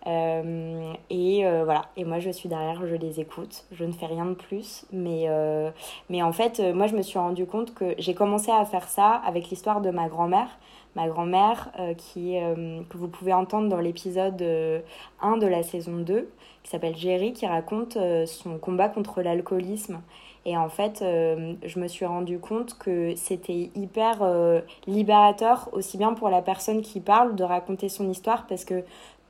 Euh, 0.08 0.94
et 1.10 1.46
euh, 1.46 1.64
voilà, 1.64 1.86
et 1.96 2.04
moi 2.04 2.18
je 2.18 2.30
suis 2.30 2.48
derrière, 2.48 2.86
je 2.86 2.94
les 2.94 3.20
écoute, 3.20 3.64
je 3.72 3.84
ne 3.84 3.92
fais 3.92 4.06
rien 4.06 4.24
de 4.24 4.34
plus. 4.34 4.86
Mais, 4.92 5.24
euh, 5.28 5.70
mais 6.08 6.22
en 6.22 6.32
fait, 6.32 6.60
moi 6.74 6.86
je 6.86 6.96
me 6.96 7.02
suis 7.02 7.18
rendu 7.18 7.46
compte 7.46 7.74
que 7.74 7.94
j'ai 7.98 8.14
commencé 8.14 8.50
à 8.50 8.64
faire 8.64 8.88
ça 8.88 9.10
avec 9.26 9.50
l'histoire 9.50 9.80
de 9.80 9.90
ma 9.90 10.08
grand-mère. 10.08 10.48
Ma 10.96 11.06
grand-mère, 11.06 11.70
qui 11.96 12.34
que 12.88 12.96
vous 12.96 13.06
pouvez 13.06 13.32
entendre 13.32 13.68
dans 13.68 13.78
l'épisode 13.78 14.42
1 15.20 15.36
de 15.36 15.46
la 15.46 15.62
saison 15.62 15.98
2, 15.98 16.28
qui 16.64 16.70
s'appelle 16.70 16.96
Jerry, 16.96 17.34
qui 17.34 17.46
raconte 17.46 17.96
son 18.26 18.58
combat 18.58 18.88
contre 18.88 19.22
l'alcoolisme. 19.22 20.00
Et 20.44 20.56
en 20.56 20.68
fait, 20.68 21.00
je 21.00 21.78
me 21.78 21.86
suis 21.86 22.06
rendu 22.06 22.40
compte 22.40 22.76
que 22.78 23.14
c'était 23.14 23.70
hyper 23.76 24.24
libérateur, 24.88 25.68
aussi 25.72 25.98
bien 25.98 26.14
pour 26.14 26.30
la 26.30 26.42
personne 26.42 26.80
qui 26.80 26.98
parle, 27.00 27.36
de 27.36 27.44
raconter 27.44 27.88
son 27.88 28.10
histoire, 28.10 28.46
parce 28.48 28.64
que 28.64 28.82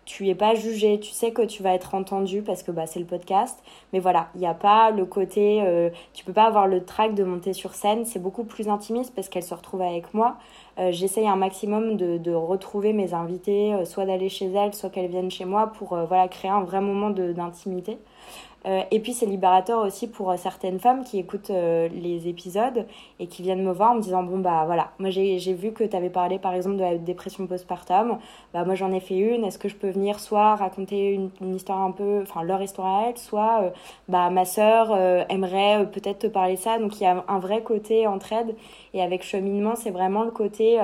tu 0.09 0.27
es 0.29 0.35
pas 0.35 0.55
jugé, 0.55 0.99
tu 0.99 1.11
sais 1.11 1.33
que 1.33 1.43
tu 1.43 1.63
vas 1.63 1.75
être 1.75 1.95
entendu 1.95 2.41
parce 2.41 2.63
que 2.63 2.71
bah, 2.71 2.87
c'est 2.87 2.99
le 2.99 3.05
podcast. 3.05 3.63
Mais 3.93 4.01
voilà, 4.01 4.29
il 4.35 4.41
n'y 4.41 4.47
a 4.47 4.55
pas 4.55 4.91
le 4.91 5.05
côté, 5.05 5.61
euh, 5.61 5.91
tu 6.15 6.25
peux 6.25 6.33
pas 6.33 6.45
avoir 6.45 6.67
le 6.67 6.83
trac 6.83 7.15
de 7.15 7.25
monter 7.25 7.53
sur 7.53 7.75
scène. 7.75 8.07
C'est 8.07 8.19
beaucoup 8.19 8.45
plus 8.45 8.71
intimiste 8.71 9.15
parce 9.15 9.29
qu'elle 9.29 9.43
se 9.43 9.53
retrouve 9.53 9.83
avec 9.83 10.15
moi. 10.15 10.39
Euh, 10.79 10.93
j'essaye 10.93 11.29
un 11.29 11.37
maximum 11.37 11.99
de, 11.99 12.17
de, 12.17 12.33
retrouver 12.33 12.95
mes 12.95 13.13
invités, 13.13 13.75
euh, 13.75 13.85
soit 13.85 14.07
d'aller 14.07 14.31
chez 14.31 14.51
elles, 14.51 14.73
soit 14.73 14.89
qu'elles 14.89 15.11
viennent 15.11 15.31
chez 15.31 15.45
moi 15.45 15.67
pour 15.67 15.89
voilà, 15.89 16.27
créer 16.29 16.51
un 16.51 16.63
vrai 16.63 16.81
moment 16.81 17.11
d'intimité. 17.11 17.99
Euh, 18.69 18.83
et 18.91 19.01
puis 19.01 19.15
c'est 19.15 19.25
libérateur 19.25 19.85
aussi 19.85 20.09
pour 20.09 20.31
euh, 20.31 20.37
certaines 20.37 20.79
femmes 20.79 21.03
qui 21.03 21.19
écoutent 21.19 21.51
euh, 21.51 21.89
les 21.89 22.29
épisodes 22.29 22.87
et 23.19 23.27
qui 23.27 23.43
viennent 23.43 23.63
me 23.63 23.73
voir 23.73 23.93
en 23.93 23.95
me 23.95 24.03
disant 24.03 24.23
bon 24.23 24.39
bah 24.39 24.65
voilà, 24.67 24.91
moi 24.99 25.11
j'ai 25.11 25.55
vu 25.55 25.73
que 25.73 25.85
tu 25.85 25.97
avais 25.97 26.11
parlé 26.11 26.39
par 26.39 26.53
exemple 26.53 26.77
de 26.77 26.83
la 26.83 26.99
dépression 26.99 27.47
postpartum, 27.47 28.19
bah 28.53 28.65
moi 28.65 28.75
j'en 28.75 28.93
ai 28.93 29.01
fait 29.01 29.17
une, 29.17 29.45
est-ce 29.45 29.59
que 29.59 29.69
je 29.69 29.77
peux 29.77 29.89
venir 29.89 30.21
soit 30.21 30.57
raconter 30.57 31.15
une, 31.15 31.31
histoire 31.55 31.81
un 31.81 31.93
peu, 31.93 32.21
enfin 32.23 32.43
leur 32.43 32.61
histoire 32.61 32.87
à 32.87 33.09
elle, 33.09 33.19
soit 33.19 33.73
bah 34.09 34.29
ma 34.31 34.45
sœur 34.45 34.95
aimerait 35.31 35.87
peut-être 35.91 36.21
te 36.21 36.27
parler 36.27 36.57
ça, 36.57 36.79
donc 36.79 37.01
il 37.01 37.05
y 37.05 37.07
a 37.07 37.25
un 37.27 37.39
vrai 37.39 37.63
côté 37.63 38.07
entraide. 38.07 38.55
Et 38.95 39.03
avec 39.03 39.23
cheminement 39.23 39.77
c'est 39.77 39.91
vraiment 39.91 40.25
le 40.25 40.31
côté 40.31 40.79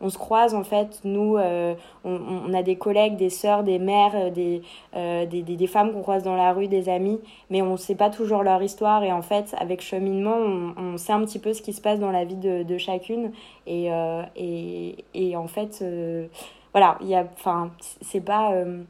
on 0.00 0.08
se 0.08 0.18
croise 0.18 0.54
en 0.54 0.64
fait, 0.64 1.00
nous 1.04 1.36
on, 1.36 1.76
on, 2.04 2.54
a 2.54 2.62
des 2.62 2.76
collègues, 2.76 3.16
des 3.16 3.30
sœurs, 3.30 3.62
des 3.62 3.78
mères, 3.78 4.30
des, 4.32 4.62
des, 4.94 5.26
des, 5.26 5.56
des 5.56 5.66
femmes 5.66 5.92
qu'on 5.92 6.02
croise 6.02 6.22
dans 6.22 6.36
la 6.36 6.52
rue, 6.52 6.68
des 6.68 6.88
amis 6.88 7.20
mais 7.50 7.62
on 7.62 7.72
ne 7.72 7.76
sait 7.76 7.94
pas 7.94 8.10
toujours 8.10 8.42
leur 8.42 8.62
histoire. 8.62 9.02
Et 9.02 9.12
en 9.12 9.22
fait, 9.22 9.54
avec 9.58 9.80
cheminement, 9.80 10.36
on, 10.76 10.96
sait 10.96 11.12
un 11.12 11.24
petit 11.24 11.38
peu 11.38 11.52
ce 11.52 11.62
qui 11.62 11.72
se 11.72 11.80
passe 11.80 11.98
dans 12.00 12.10
la 12.10 12.24
vie 12.24 12.36
de, 12.36 12.78
chacune. 12.78 13.32
Et, 13.66 13.92
euh, 13.92 14.22
et, 14.36 15.04
et, 15.14 15.36
en 15.36 15.46
fait, 15.46 15.80
euh, 15.82 16.26
voilà, 16.72 16.98
il 17.00 17.08
y 17.08 17.14
a, 17.14 17.26
enfin, 17.34 17.70
c'est 18.00 18.20
pas. 18.20 18.52
Euh, 18.52 18.82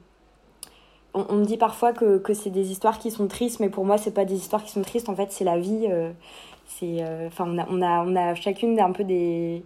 on, 1.14 1.36
me 1.36 1.44
dit 1.44 1.56
parfois 1.56 1.92
que, 1.92 2.18
que 2.18 2.34
c'est 2.34 2.50
des 2.50 2.72
histoires 2.72 2.98
qui 2.98 3.10
sont 3.10 3.28
tristes, 3.28 3.60
mais 3.60 3.68
pour 3.68 3.84
moi, 3.84 3.98
c'est 3.98 4.14
pas 4.14 4.24
des 4.24 4.34
histoires 4.34 4.64
qui 4.64 4.70
sont 4.70 4.82
tristes. 4.82 5.08
En 5.08 5.14
fait, 5.14 5.30
c'est 5.30 5.44
la 5.44 5.58
vie. 5.58 5.86
c'est, 6.66 7.04
enfin, 7.26 7.46
on 7.48 7.58
a, 7.58 7.66
on 7.70 7.82
a, 7.82 8.04
on 8.04 8.16
a 8.16 8.34
chacune 8.34 8.80
un 8.80 8.92
peu 8.92 9.04
des, 9.04 9.64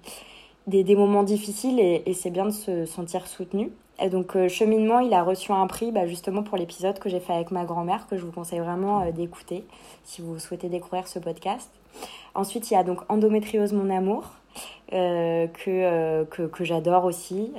des, 0.66 0.84
des 0.84 0.96
moments 0.96 1.22
difficiles 1.22 1.80
et, 1.80 2.02
et 2.06 2.14
c'est 2.14 2.30
bien 2.30 2.44
de 2.44 2.50
se 2.50 2.84
sentir 2.84 3.26
soutenu. 3.26 3.72
Donc 4.06 4.36
euh, 4.36 4.48
cheminement, 4.48 5.00
il 5.00 5.12
a 5.12 5.24
reçu 5.24 5.50
un 5.50 5.66
prix 5.66 5.90
bah, 5.90 6.06
justement 6.06 6.44
pour 6.44 6.56
l'épisode 6.56 6.98
que 7.00 7.08
j'ai 7.08 7.18
fait 7.18 7.32
avec 7.32 7.50
ma 7.50 7.64
grand-mère, 7.64 8.06
que 8.06 8.16
je 8.16 8.24
vous 8.24 8.30
conseille 8.30 8.60
vraiment 8.60 9.02
euh, 9.02 9.10
d'écouter 9.10 9.64
si 10.04 10.22
vous 10.22 10.38
souhaitez 10.38 10.68
découvrir 10.68 11.08
ce 11.08 11.18
podcast. 11.18 11.68
Ensuite, 12.34 12.70
il 12.70 12.74
y 12.74 12.76
a 12.76 12.84
donc 12.84 13.00
Endométriose 13.08 13.72
mon 13.72 13.90
amour, 13.90 14.30
euh, 14.92 15.48
que, 15.48 16.24
que, 16.24 16.42
que 16.42 16.64
j'adore 16.64 17.04
aussi. 17.04 17.52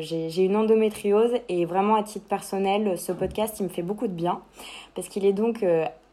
J'ai 0.00 0.44
une 0.44 0.56
endométriose 0.56 1.32
et 1.48 1.64
vraiment 1.64 1.94
à 1.94 2.02
titre 2.02 2.26
personnel, 2.26 2.98
ce 2.98 3.12
podcast, 3.12 3.58
il 3.60 3.64
me 3.64 3.68
fait 3.70 3.82
beaucoup 3.82 4.06
de 4.06 4.12
bien 4.12 4.40
parce 4.94 5.08
qu'il 5.08 5.24
est 5.24 5.32
donc 5.32 5.64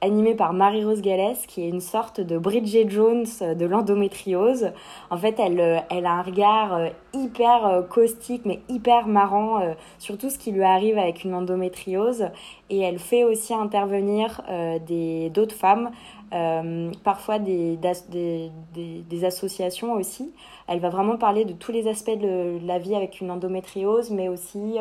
animée 0.01 0.35
par 0.35 0.53
Marie-Rose 0.53 1.01
Gallès, 1.01 1.45
qui 1.47 1.63
est 1.63 1.69
une 1.69 1.81
sorte 1.81 2.21
de 2.21 2.37
Bridget 2.37 2.89
Jones 2.89 3.25
de 3.41 3.65
l'endométriose. 3.65 4.71
En 5.09 5.17
fait, 5.17 5.39
elle, 5.39 5.59
euh, 5.59 5.79
elle 5.89 6.05
a 6.05 6.11
un 6.11 6.21
regard 6.21 6.73
euh, 6.73 6.89
hyper 7.13 7.65
euh, 7.65 7.81
caustique, 7.81 8.43
mais 8.45 8.59
hyper 8.69 9.07
marrant 9.07 9.61
sur 9.99 10.17
tout 10.17 10.29
ce 10.29 10.37
qui 10.37 10.51
lui 10.51 10.63
arrive 10.63 10.97
avec 10.97 11.23
une 11.23 11.33
endométriose. 11.33 12.27
Et 12.69 12.79
elle 12.79 12.99
fait 12.99 13.23
aussi 13.23 13.53
intervenir 13.53 14.41
des 14.87 15.29
d'autres 15.29 15.55
femmes, 15.55 15.91
parfois 17.03 17.39
des, 17.39 17.77
des, 17.77 19.25
associations 19.25 19.93
aussi. 19.93 20.31
Elle 20.67 20.79
va 20.79 20.89
vraiment 20.89 21.17
parler 21.17 21.45
de 21.45 21.53
tous 21.53 21.71
les 21.71 21.87
aspects 21.87 22.17
de 22.17 22.59
la 22.65 22.79
vie 22.79 22.95
avec 22.95 23.21
une 23.21 23.31
endométriose, 23.31 24.09
mais 24.11 24.27
aussi 24.29 24.77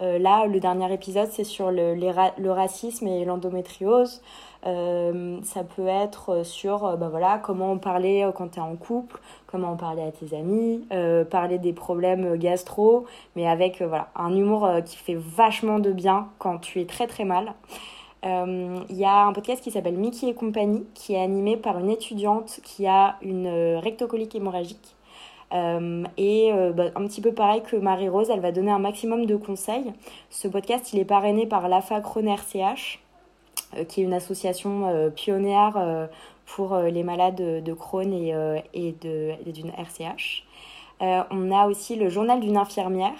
là, 0.00 0.46
le 0.46 0.60
dernier 0.60 0.92
épisode, 0.92 1.28
c'est 1.30 1.44
sur 1.44 1.70
le, 1.70 1.94
le 1.94 2.50
racisme 2.50 3.06
et 3.06 3.24
l'endométriose. 3.24 4.20
Euh, 4.66 5.38
ça 5.42 5.62
peut 5.62 5.86
être 5.86 6.42
sur 6.42 6.86
euh, 6.86 6.96
bah 6.96 7.08
voilà, 7.10 7.38
comment 7.38 7.72
en 7.72 7.78
parler 7.78 8.22
euh, 8.22 8.32
quand 8.32 8.48
tu 8.48 8.58
es 8.58 8.62
en 8.62 8.76
couple, 8.76 9.20
comment 9.46 9.72
en 9.72 9.76
parler 9.76 10.02
à 10.02 10.10
tes 10.10 10.34
amis, 10.34 10.86
parler 11.30 11.58
des 11.58 11.72
problèmes 11.72 12.36
gastro, 12.36 13.04
mais 13.36 13.46
avec 13.46 13.82
voilà, 13.82 14.08
un 14.16 14.34
humour 14.34 14.68
qui 14.84 14.96
fait 14.96 15.16
vachement 15.16 15.78
de 15.78 15.92
bien 15.92 16.28
quand 16.38 16.58
tu 16.58 16.80
es 16.80 16.86
très 16.86 17.06
très 17.06 17.24
mal. 17.24 17.54
Il 18.24 18.96
y 18.96 19.04
a 19.04 19.26
un 19.26 19.32
podcast 19.34 19.62
qui 19.62 19.70
s'appelle 19.70 19.98
Mickey 19.98 20.28
et 20.28 20.34
compagnie, 20.34 20.86
qui 20.94 21.12
est 21.14 21.22
animé 21.22 21.58
par 21.58 21.78
une 21.78 21.90
étudiante 21.90 22.60
qui 22.64 22.86
a 22.86 23.16
une 23.20 23.76
rectocolique 23.76 24.34
hémorragique. 24.34 24.96
Et 25.54 26.52
bah, 26.74 26.84
un 26.96 27.06
petit 27.06 27.20
peu 27.20 27.32
pareil 27.32 27.62
que 27.62 27.76
Marie-Rose, 27.76 28.30
elle 28.30 28.40
va 28.40 28.52
donner 28.52 28.70
un 28.70 28.78
maximum 28.78 29.26
de 29.26 29.36
conseils. 29.36 29.92
Ce 30.30 30.48
podcast, 30.48 30.92
il 30.92 30.98
est 30.98 31.04
parrainé 31.04 31.46
par 31.46 31.68
l'AFA 31.68 32.00
Croner 32.00 32.36
CH. 32.46 33.00
Euh, 33.76 33.84
qui 33.84 34.00
est 34.00 34.04
une 34.04 34.14
association 34.14 34.88
euh, 34.88 35.10
pionnière 35.10 35.74
euh, 35.76 36.06
pour 36.46 36.76
les 36.76 37.02
malades 37.02 37.64
de 37.64 37.72
Crohn 37.72 38.12
et, 38.12 38.34
et 38.74 38.92
d'une 38.92 39.70
RCH. 39.70 40.44
On 41.00 41.50
a 41.50 41.66
aussi 41.66 41.96
le 41.96 42.08
journal 42.08 42.40
d'une 42.40 42.56
infirmière 42.56 43.12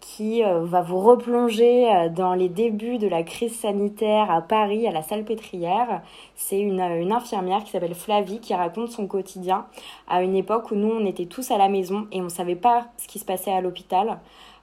qui 0.00 0.42
va 0.42 0.82
vous 0.82 1.00
replonger 1.00 2.10
dans 2.14 2.34
les 2.34 2.48
débuts 2.48 2.98
de 2.98 3.08
la 3.08 3.22
crise 3.22 3.58
sanitaire 3.58 4.30
à 4.30 4.42
Paris, 4.42 4.86
à 4.86 4.92
la 4.92 5.02
Salpêtrière. 5.02 6.02
C'est 6.34 6.60
une, 6.60 6.80
infirmière 6.80 7.64
qui 7.64 7.70
s'appelle 7.70 7.94
Flavie 7.94 8.40
qui 8.40 8.54
raconte 8.54 8.90
son 8.90 9.06
quotidien 9.06 9.66
à 10.06 10.22
une 10.22 10.36
époque 10.36 10.70
où 10.70 10.74
nous, 10.74 10.90
on 10.90 11.06
était 11.06 11.26
tous 11.26 11.50
à 11.50 11.56
la 11.56 11.68
maison 11.68 12.06
et 12.12 12.20
on 12.20 12.24
ne 12.24 12.28
savait 12.28 12.56
pas 12.56 12.88
ce 12.98 13.08
qui 13.08 13.18
se 13.18 13.24
passait 13.24 13.52
à 13.52 13.60
l'hôpital. 13.60 14.18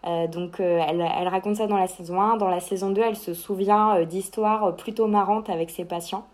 Euh, 0.08 0.27
donc 0.27 0.60
euh, 0.60 0.84
elle, 0.88 1.01
elle, 1.01 1.27
raconte 1.27 1.58
ça 1.58 1.67
dans 1.67 1.77
la 1.77 1.88
saison 1.88 2.20
1. 2.20 2.38
Dans 2.38 2.50
la 2.50 2.60
saison 2.60 2.89
2, 2.89 3.01
elle 3.01 3.15
se 3.15 3.34
souvient 3.34 3.98
euh, 3.98 4.05
d'histoires 4.05 4.75
plutôt 4.75 5.08
marrantes 5.08 5.50
avec 5.50 5.70
ses 5.70 5.86
patients. 5.86 6.25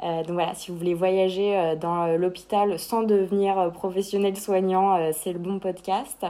Donc 0.00 0.32
voilà, 0.32 0.54
si 0.54 0.70
vous 0.70 0.76
voulez 0.76 0.92
voyager 0.92 1.76
dans 1.80 2.06
l'hôpital 2.18 2.78
sans 2.78 3.02
devenir 3.02 3.70
professionnel 3.72 4.36
soignant, 4.36 5.12
c'est 5.12 5.32
le 5.32 5.38
bon 5.38 5.58
podcast. 5.58 6.26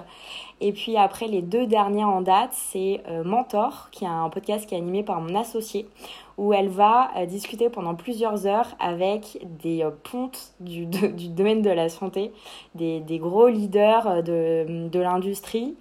Et 0.61 0.73
puis 0.73 0.97
après, 0.97 1.27
les 1.27 1.43
deux 1.43 1.67
dernières 1.67 2.09
en 2.09 2.21
date, 2.21 2.51
c'est 2.53 3.03
Mentor, 3.25 3.89
qui 3.91 4.05
est 4.05 4.09
un 4.09 4.29
podcast 4.29 4.67
qui 4.67 4.75
est 4.77 4.79
animé 4.79 5.03
par 5.03 5.21
mon 5.21 5.35
associé, 5.35 5.89
où 6.37 6.53
elle 6.53 6.69
va 6.69 7.11
discuter 7.27 7.69
pendant 7.69 7.97
plusieurs 7.97 8.47
heures 8.47 8.77
avec 8.79 9.45
des 9.63 9.85
pontes 10.05 10.53
du, 10.61 10.87
du, 10.87 11.29
domaine 11.29 11.63
de 11.63 11.71
la 11.71 11.89
santé, 11.89 12.33
des, 12.77 13.01
des 13.01 13.19
gros 13.19 13.49
leaders 13.49 14.23
de, 14.23 14.89
de 14.89 15.01
l'industrie. 15.01 15.75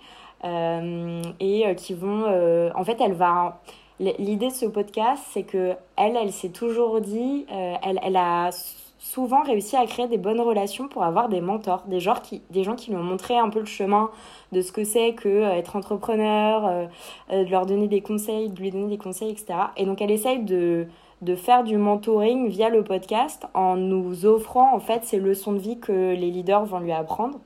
Euh, 0.44 1.22
et 1.40 1.68
euh, 1.68 1.74
qui 1.74 1.94
vont... 1.94 2.26
Euh, 2.28 2.70
en 2.76 2.84
fait, 2.84 2.98
elle 3.00 3.14
va... 3.14 3.62
L'idée 4.00 4.48
de 4.48 4.54
ce 4.54 4.66
podcast, 4.66 5.24
c'est 5.32 5.44
que 5.44 5.74
elle, 5.96 6.18
elle 6.18 6.32
s'est 6.32 6.50
toujours 6.50 7.00
dit, 7.00 7.46
elle, 7.50 8.00
elle 8.04 8.16
a 8.16 8.50
souvent 8.98 9.44
réussi 9.44 9.76
à 9.76 9.86
créer 9.86 10.08
des 10.08 10.18
bonnes 10.18 10.42
relations 10.42 10.88
pour 10.88 11.04
avoir 11.04 11.30
des 11.30 11.42
mentors, 11.42 11.84
des 11.88 12.00
gens 12.00 12.16
qui, 12.16 12.42
des 12.50 12.64
gens 12.64 12.76
qui 12.76 12.90
lui 12.90 12.98
ont 12.98 13.04
montré 13.04 13.38
un 13.38 13.50
peu 13.50 13.60
le 13.60 13.66
chemin 13.66 14.10
de 14.52 14.62
ce 14.62 14.72
que 14.72 14.84
c'est 14.84 15.14
que 15.14 15.44
être 15.52 15.76
entrepreneur, 15.76 16.90
de 17.30 17.50
leur 17.50 17.66
donner 17.66 17.88
des 17.88 18.02
conseils, 18.02 18.50
de 18.50 18.60
lui 18.60 18.72
donner 18.72 18.88
des 18.88 18.98
conseils, 18.98 19.30
etc. 19.30 19.54
Et 19.78 19.86
donc 19.86 20.02
elle 20.02 20.12
essaye 20.12 20.40
de, 20.40 20.88
de 21.24 21.36
faire 21.36 21.64
du 21.64 21.78
mentoring 21.78 22.50
via 22.50 22.70
le 22.70 22.84
podcast 22.84 23.46
en 23.54 23.78
nous 23.78 24.26
offrant 24.26 24.76
en 24.76 24.80
fait 24.80 25.06
ces 25.06 25.20
leçons 25.20 25.54
de 25.54 25.60
vie 25.60 25.80
que 25.80 25.92
les 25.92 26.30
leaders 26.32 26.66
vont 26.66 26.80
lui 26.80 26.92
apprendre. 26.92 27.40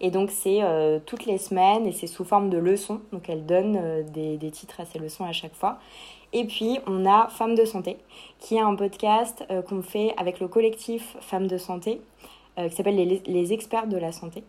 Et 0.00 0.10
donc, 0.10 0.30
c'est 0.30 0.62
euh, 0.62 0.98
toutes 1.04 1.26
les 1.26 1.38
semaines 1.38 1.86
et 1.86 1.92
c'est 1.92 2.06
sous 2.06 2.24
forme 2.24 2.50
de 2.50 2.58
leçons. 2.58 3.00
Donc, 3.12 3.28
elle 3.28 3.46
donne 3.46 3.78
euh, 3.80 4.02
des, 4.02 4.50
titres 4.50 4.80
à 4.80 4.84
ces 4.84 4.98
leçons 4.98 5.24
à 5.24 5.32
chaque 5.32 5.54
fois. 5.54 5.78
Et 6.32 6.44
puis, 6.44 6.78
on 6.86 7.06
a 7.06 7.28
Femmes 7.28 7.54
de 7.54 7.64
Santé, 7.64 7.96
qui 8.38 8.56
est 8.56 8.60
un 8.60 8.74
podcast 8.74 9.44
euh, 9.50 9.62
qu'on 9.62 9.82
fait 9.82 10.14
avec 10.16 10.40
le 10.40 10.48
collectif 10.48 11.16
Femmes 11.20 11.46
de 11.46 11.58
Santé, 11.58 12.00
qui 12.68 12.76
s'appelle 12.76 12.96
les, 12.96 13.22
les, 13.24 13.52
experts 13.54 13.86
de 13.86 13.96
la 13.96 14.12
santé. 14.12 14.44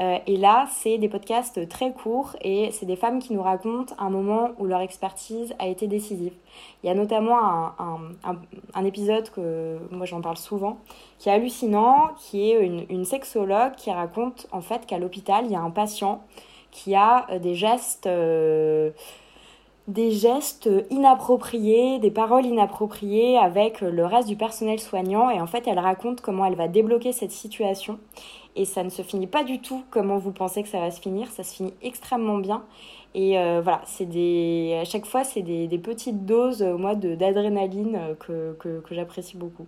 Euh, 0.00 0.18
et 0.26 0.36
là, 0.36 0.66
c'est 0.70 0.98
des 0.98 1.08
podcasts 1.08 1.68
très 1.68 1.92
courts 1.92 2.36
et 2.40 2.70
c'est 2.72 2.86
des 2.86 2.96
femmes 2.96 3.18
qui 3.18 3.32
nous 3.32 3.42
racontent 3.42 3.94
un 3.98 4.10
moment 4.10 4.50
où 4.58 4.66
leur 4.66 4.80
expertise 4.80 5.54
a 5.58 5.66
été 5.66 5.88
décisive. 5.88 6.32
Il 6.82 6.86
y 6.86 6.90
a 6.90 6.94
notamment 6.94 7.38
un, 7.78 8.84
épisode 8.84 9.28
que 9.30 9.78
moi 9.90 10.06
j'en 10.06 10.20
parle 10.20 10.36
souvent, 10.36 10.78
qui 11.18 11.28
est 11.28 11.32
hallucinant, 11.32 12.10
qui 12.16 12.50
est 12.50 12.64
une, 12.64 12.86
une 12.90 13.04
sexologue 13.04 13.74
qui 13.76 13.90
raconte 13.90 14.46
en 14.52 14.60
fait 14.60 14.86
qu'à 14.86 14.98
l'hôpital, 14.98 15.46
il 15.46 15.52
y 15.52 15.56
a 15.56 15.60
un 15.60 15.70
patient 15.70 16.22
qui 16.70 16.94
a 16.94 17.26
euh, 17.30 17.38
des 17.38 17.54
gestes... 17.54 18.06
Euh, 18.06 18.90
des 19.88 20.12
gestes 20.12 20.70
inappropriés, 20.90 21.98
des 21.98 22.10
paroles 22.10 22.46
inappropriées 22.46 23.38
avec 23.38 23.80
le 23.80 24.04
reste 24.04 24.28
du 24.28 24.36
personnel 24.36 24.78
soignant. 24.78 25.30
Et 25.30 25.40
en 25.40 25.46
fait 25.46 25.66
elle 25.66 25.78
raconte 25.78 26.20
comment 26.20 26.44
elle 26.44 26.54
va 26.54 26.68
débloquer 26.68 27.12
cette 27.12 27.32
situation. 27.32 27.98
Et 28.54 28.64
ça 28.64 28.84
ne 28.84 28.90
se 28.90 29.02
finit 29.02 29.26
pas 29.26 29.44
du 29.44 29.60
tout 29.60 29.82
comment 29.90 30.18
vous 30.18 30.32
pensez 30.32 30.62
que 30.62 30.68
ça 30.68 30.80
va 30.80 30.90
se 30.90 31.00
finir, 31.00 31.28
ça 31.28 31.42
se 31.42 31.54
finit 31.54 31.74
extrêmement 31.82 32.38
bien. 32.38 32.64
Et 33.14 33.38
euh, 33.38 33.60
voilà, 33.62 33.80
c'est 33.86 34.04
des 34.04 34.78
à 34.80 34.84
chaque 34.84 35.06
fois 35.06 35.24
c'est 35.24 35.42
des, 35.42 35.78
petites 35.78 36.26
doses 36.26 36.62
euh, 36.62 36.76
moi 36.76 36.94
d'adrénaline 36.94 37.96
euh, 37.96 38.54
que, 38.58 38.80
que 38.80 38.94
j'apprécie 38.94 39.36
beaucoup. 39.36 39.66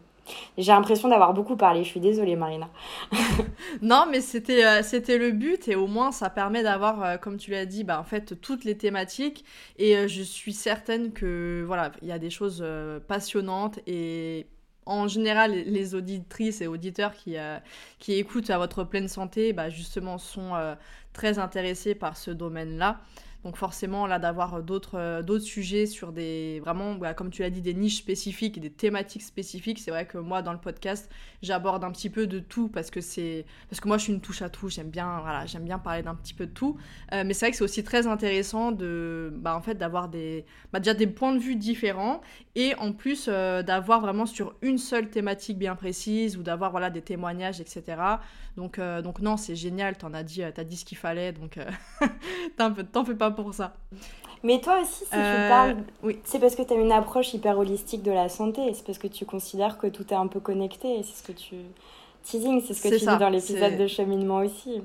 J'ai 0.59 0.73
l'impression 0.73 1.09
d'avoir 1.09 1.35
beaucoup 1.35 1.57
parlé, 1.57 1.85
je 1.85 1.89
suis 1.89 2.01
désolée 2.01 2.37
Marina. 2.37 2.69
non, 3.83 4.07
mais 4.11 4.21
c'était 4.21 4.65
euh, 4.65 4.83
c'était 4.83 5.19
le 5.19 5.33
but 5.33 5.69
et 5.69 5.77
au 5.77 5.87
moins 5.87 6.13
ça 6.13 6.31
permet 6.31 6.63
d'avoir, 6.63 7.03
euh, 7.03 7.17
comme 7.17 7.37
tu 7.37 7.51
l'as 7.51 7.67
dit, 7.67 7.85
bah, 7.85 8.01
en 8.01 8.05
fait 8.05 8.41
toutes 8.41 8.65
les 8.65 8.77
thématiques 8.77 9.45
et 9.79 9.97
euh, 9.97 10.09
je 10.09 10.23
suis 10.23 10.53
certaine 10.53 11.13
que 11.13 11.63
voilà, 11.67 11.93
il 12.03 12.09
y 12.09 12.13
a 12.13 12.19
des 12.19 12.31
choses 12.31 12.65
passionnantes 13.09 13.79
et 13.87 14.47
en 14.87 15.07
général, 15.07 15.53
les 15.53 15.95
auditrices 15.95 16.61
et 16.63 16.67
auditeurs 16.67 17.15
qui, 17.15 17.37
qui 17.99 18.15
écoutent 18.15 18.51
à 18.51 18.59
votre 18.59 18.83
pleine 18.83 19.07
santé, 19.07 19.53
bah, 19.53 19.69
justement, 19.69 20.19
sont 20.19 20.53
très 21.13 21.39
intéressés 21.39 21.95
par 21.95 22.17
ce 22.17 22.33
domaine-là. 22.33 22.99
Donc 23.43 23.57
forcément, 23.57 24.07
là, 24.07 24.19
d'avoir 24.19 24.55
euh, 24.55 24.61
d'autres 24.61 24.99
euh, 24.99 25.23
d'autres 25.23 25.45
sujets 25.45 25.87
sur 25.87 26.13
des, 26.13 26.61
vraiment, 26.61 26.95
bah, 26.95 27.15
comme 27.15 27.31
tu 27.31 27.41
l'as 27.41 27.49
dit, 27.49 27.63
des 27.63 27.73
niches 27.73 27.97
spécifiques, 27.97 28.61
des 28.61 28.71
thématiques 28.71 29.23
spécifiques, 29.23 29.79
c'est 29.79 29.91
vrai 29.91 30.07
que 30.07 30.19
moi, 30.19 30.43
dans 30.43 30.53
le 30.53 30.59
podcast, 30.59 31.11
j'aborde 31.43 31.83
un 31.83 31.91
petit 31.91 32.11
peu 32.11 32.27
de 32.27 32.39
tout 32.39 32.69
parce 32.69 32.91
que 32.91 33.01
c'est, 33.01 33.47
parce 33.71 33.81
que 33.81 33.89
moi, 33.89 33.97
je 33.97 34.05
suis 34.05 34.13
une 34.13 34.21
touche 34.21 34.43
à 34.43 34.51
tout, 34.51 34.69
j'aime 34.69 34.91
bien, 34.91 35.21
voilà, 35.21 35.47
j'aime 35.47 35.65
bien 35.65 35.79
parler 35.79 36.03
d'un 36.03 36.15
petit 36.15 36.35
peu 36.35 36.47
de 36.47 36.53
tout. 36.53 36.77
Euh, 37.15 37.25
mais 37.25 37.33
c'est 37.33 37.47
vrai 37.47 37.51
que 37.53 37.57
c'est 37.57 37.65
aussi 37.65 37.83
très 37.83 38.07
intéressant 38.07 38.73
de, 38.73 39.33
bah, 39.35 39.57
en 39.57 39.63
fait, 39.63 39.75
d'avoir 39.75 40.09
des, 40.09 40.45
bah, 40.73 40.81
déjà 40.81 40.93
des 40.93 41.07
points 41.07 41.35
de 41.35 41.41
vue 41.41 41.57
différents 41.57 42.21
et 42.57 42.75
en 42.75 42.93
plus 42.93 43.29
d'avoir 43.29 44.01
vraiment 44.01 44.27
sur 44.27 44.55
une 44.61 44.77
seule 44.77 45.09
thématique 45.09 45.59
bien 45.59 45.77
précise 45.77 46.37
ou 46.37 46.43
d'avoir, 46.43 46.73
voilà, 46.73 46.91
des 46.91 47.01
témoignages, 47.01 47.61
etc. 47.61 47.97
Donc, 48.57 48.81
donc 49.03 49.21
non, 49.21 49.37
c'est 49.37 49.55
génial, 49.55 49.97
t'en 49.97 50.13
as 50.13 50.25
dit, 50.25 50.43
t'as 50.55 50.65
dit 50.65 50.77
ce 50.77 50.85
qu'il 50.85 50.99
fallait, 50.99 51.33
donc 51.33 51.59
t'en 52.57 53.05
fais 53.05 53.15
pas 53.15 53.30
pour 53.31 53.55
ça. 53.55 53.75
Mais 54.43 54.61
toi 54.61 54.81
aussi, 54.81 55.05
si 55.05 55.11
tu 55.11 55.17
euh, 55.17 55.49
parles, 55.49 55.77
oui. 56.03 56.19
c'est 56.25 56.39
parce 56.39 56.55
que 56.55 56.63
tu 56.63 56.73
as 56.73 56.77
une 56.77 56.93
approche 56.93 57.35
hyper 57.35 57.59
holistique 57.59 58.03
de 58.03 58.11
la 58.11 58.29
santé, 58.29 58.63
c'est 58.73 58.85
parce 58.85 58.99
que 58.99 59.07
tu 59.07 59.27
considères 59.27 59.77
que 59.77 59.87
tout 59.87 60.07
est 60.11 60.17
un 60.17 60.29
peu 60.29 60.41
connecté, 60.41 61.03
c'est 61.03 61.17
ce 61.17 61.23
que 61.23 61.33
tu... 61.33 61.57
Teasing, 62.23 62.63
c'est 62.67 62.75
ce 62.75 62.83
que 62.83 62.89
tu 62.89 62.99
dis 62.99 63.07
dans 63.07 63.31
l'épisode 63.31 63.79
de 63.79 63.87
cheminement 63.87 64.39
aussi. 64.39 64.83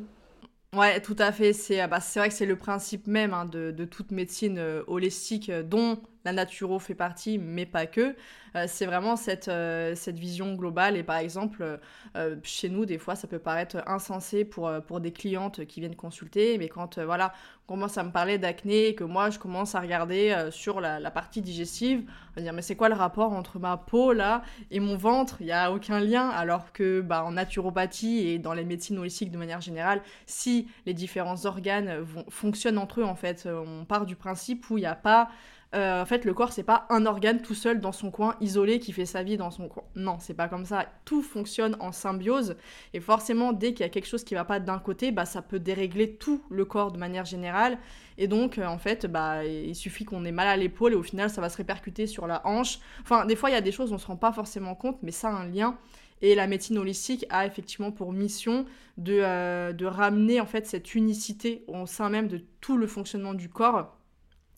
Ouais, 0.75 0.99
tout 1.01 1.15
à 1.19 1.31
fait. 1.31 1.53
C'est 1.53 1.85
bah, 1.87 1.99
vrai 2.15 2.29
que 2.29 2.35
c'est 2.35 2.45
le 2.45 2.57
principe 2.57 3.07
même 3.07 3.33
hein, 3.33 3.45
de, 3.45 3.71
de, 3.71 3.85
toute 3.85 4.11
médecine 4.11 4.57
euh, 4.57 4.83
holistique, 4.87 5.49
euh, 5.49 5.63
dont 5.63 5.97
la 6.25 6.33
naturo 6.33 6.79
fait 6.79 6.95
partie, 6.95 7.37
mais 7.37 7.65
pas 7.65 7.85
que. 7.85 8.15
Euh, 8.55 8.65
c'est 8.67 8.85
vraiment 8.85 9.15
cette, 9.15 9.47
euh, 9.47 9.95
cette 9.95 10.17
vision 10.17 10.55
globale. 10.55 10.97
Et 10.97 11.03
par 11.03 11.17
exemple, 11.17 11.79
euh, 12.15 12.35
chez 12.43 12.69
nous, 12.69 12.85
des 12.85 12.97
fois, 12.97 13.15
ça 13.15 13.27
peut 13.27 13.39
paraître 13.39 13.83
insensé 13.85 14.45
pour, 14.45 14.71
pour 14.87 14.99
des 14.99 15.11
clientes 15.11 15.65
qui 15.65 15.81
viennent 15.81 15.95
consulter, 15.95 16.57
mais 16.57 16.67
quand 16.67 16.99
voilà, 16.99 17.33
on 17.67 17.73
commence 17.73 17.97
à 17.97 18.03
me 18.03 18.11
parler 18.11 18.37
d'acné 18.37 18.87
et 18.87 18.95
que 18.95 19.03
moi, 19.03 19.29
je 19.29 19.39
commence 19.39 19.75
à 19.75 19.81
regarder 19.81 20.49
sur 20.51 20.81
la, 20.81 21.11
partie 21.11 21.41
digestive, 21.41 22.03
on 22.31 22.35
va 22.35 22.41
dire, 22.41 22.53
mais 22.53 22.61
c'est 22.61 22.75
quoi 22.75 22.89
le 22.89 22.95
rapport 22.95 23.33
entre 23.33 23.59
ma 23.59 23.77
peau, 23.77 24.13
là, 24.13 24.43
et 24.71 24.79
mon 24.79 24.97
ventre? 24.97 25.37
Il 25.39 25.47
n'y 25.47 25.51
a 25.51 25.71
aucun 25.71 25.99
lien, 25.99 26.29
alors 26.29 26.71
que 26.73 27.01
bah, 27.01 27.23
en 27.23 27.31
naturopathie 27.31 28.27
et 28.27 28.39
dans 28.39 28.53
les 28.53 28.63
médecines 28.63 28.97
holistiques 28.97 29.31
de 29.31 29.37
manière 29.37 29.61
générale, 29.61 30.01
si 30.25 30.67
les 30.85 30.93
différents 30.93 31.45
organes 31.45 32.05
fonctionnent 32.29 32.77
entre 32.77 33.01
eux, 33.01 33.05
en 33.05 33.15
fait, 33.15 33.47
on 33.47 33.85
part 33.85 34.05
du 34.05 34.15
principe 34.15 34.69
où 34.69 34.77
il 34.77 34.81
n'y 34.81 34.87
a 34.87 34.95
pas 34.95 35.29
euh, 35.75 36.01
en 36.01 36.05
fait, 36.05 36.23
le 36.25 36.33
corps, 36.33 36.53
c'est 36.53 36.63
pas 36.63 36.85
un 36.89 37.05
organe 37.05 37.41
tout 37.41 37.53
seul 37.53 37.81
dans 37.81 37.91
son 37.91 38.09
coin, 38.09 38.35
isolé, 38.39 38.79
qui 38.79 38.93
fait 38.93 39.05
sa 39.05 39.23
vie 39.23 39.35
dans 39.35 39.51
son 39.51 39.67
coin. 39.67 39.83
Non, 39.95 40.17
c'est 40.19 40.33
pas 40.33 40.47
comme 40.47 40.65
ça. 40.65 40.85
Tout 41.03 41.21
fonctionne 41.21 41.75
en 41.79 41.91
symbiose. 41.91 42.55
Et 42.93 42.99
forcément, 42.99 43.51
dès 43.51 43.73
qu'il 43.73 43.81
y 43.81 43.83
a 43.83 43.89
quelque 43.89 44.07
chose 44.07 44.23
qui 44.23 44.35
va 44.35 44.45
pas 44.45 44.59
d'un 44.59 44.79
côté, 44.79 45.11
bah, 45.11 45.25
ça 45.25 45.41
peut 45.41 45.59
dérégler 45.59 46.15
tout 46.15 46.41
le 46.49 46.63
corps 46.63 46.91
de 46.91 46.97
manière 46.97 47.25
générale. 47.25 47.77
Et 48.17 48.27
donc, 48.27 48.57
euh, 48.57 48.65
en 48.65 48.77
fait, 48.77 49.05
bah, 49.05 49.43
il 49.45 49.75
suffit 49.75 50.05
qu'on 50.05 50.23
ait 50.23 50.31
mal 50.31 50.47
à 50.47 50.55
l'épaule 50.55 50.93
et 50.93 50.95
au 50.95 51.03
final, 51.03 51.29
ça 51.29 51.41
va 51.41 51.49
se 51.49 51.57
répercuter 51.57 52.07
sur 52.07 52.25
la 52.25 52.45
hanche. 52.47 52.79
Enfin, 53.01 53.25
des 53.25 53.35
fois, 53.35 53.49
il 53.49 53.53
y 53.53 53.57
a 53.57 53.61
des 53.61 53.73
choses, 53.73 53.91
on 53.91 53.97
se 53.97 54.07
rend 54.07 54.15
pas 54.17 54.31
forcément 54.31 54.75
compte, 54.75 54.97
mais 55.03 55.11
ça 55.11 55.29
a 55.29 55.33
un 55.33 55.47
lien. 55.47 55.77
Et 56.21 56.35
la 56.35 56.47
médecine 56.47 56.77
holistique 56.77 57.25
a 57.29 57.45
effectivement 57.45 57.91
pour 57.91 58.13
mission 58.13 58.65
de, 58.97 59.19
euh, 59.21 59.73
de 59.73 59.85
ramener 59.85 60.39
en 60.39 60.45
fait 60.45 60.65
cette 60.65 60.95
unicité 60.95 61.65
au 61.67 61.85
sein 61.85 62.09
même 62.09 62.29
de 62.29 62.41
tout 62.61 62.77
le 62.77 62.87
fonctionnement 62.87 63.33
du 63.33 63.49
corps 63.49 63.94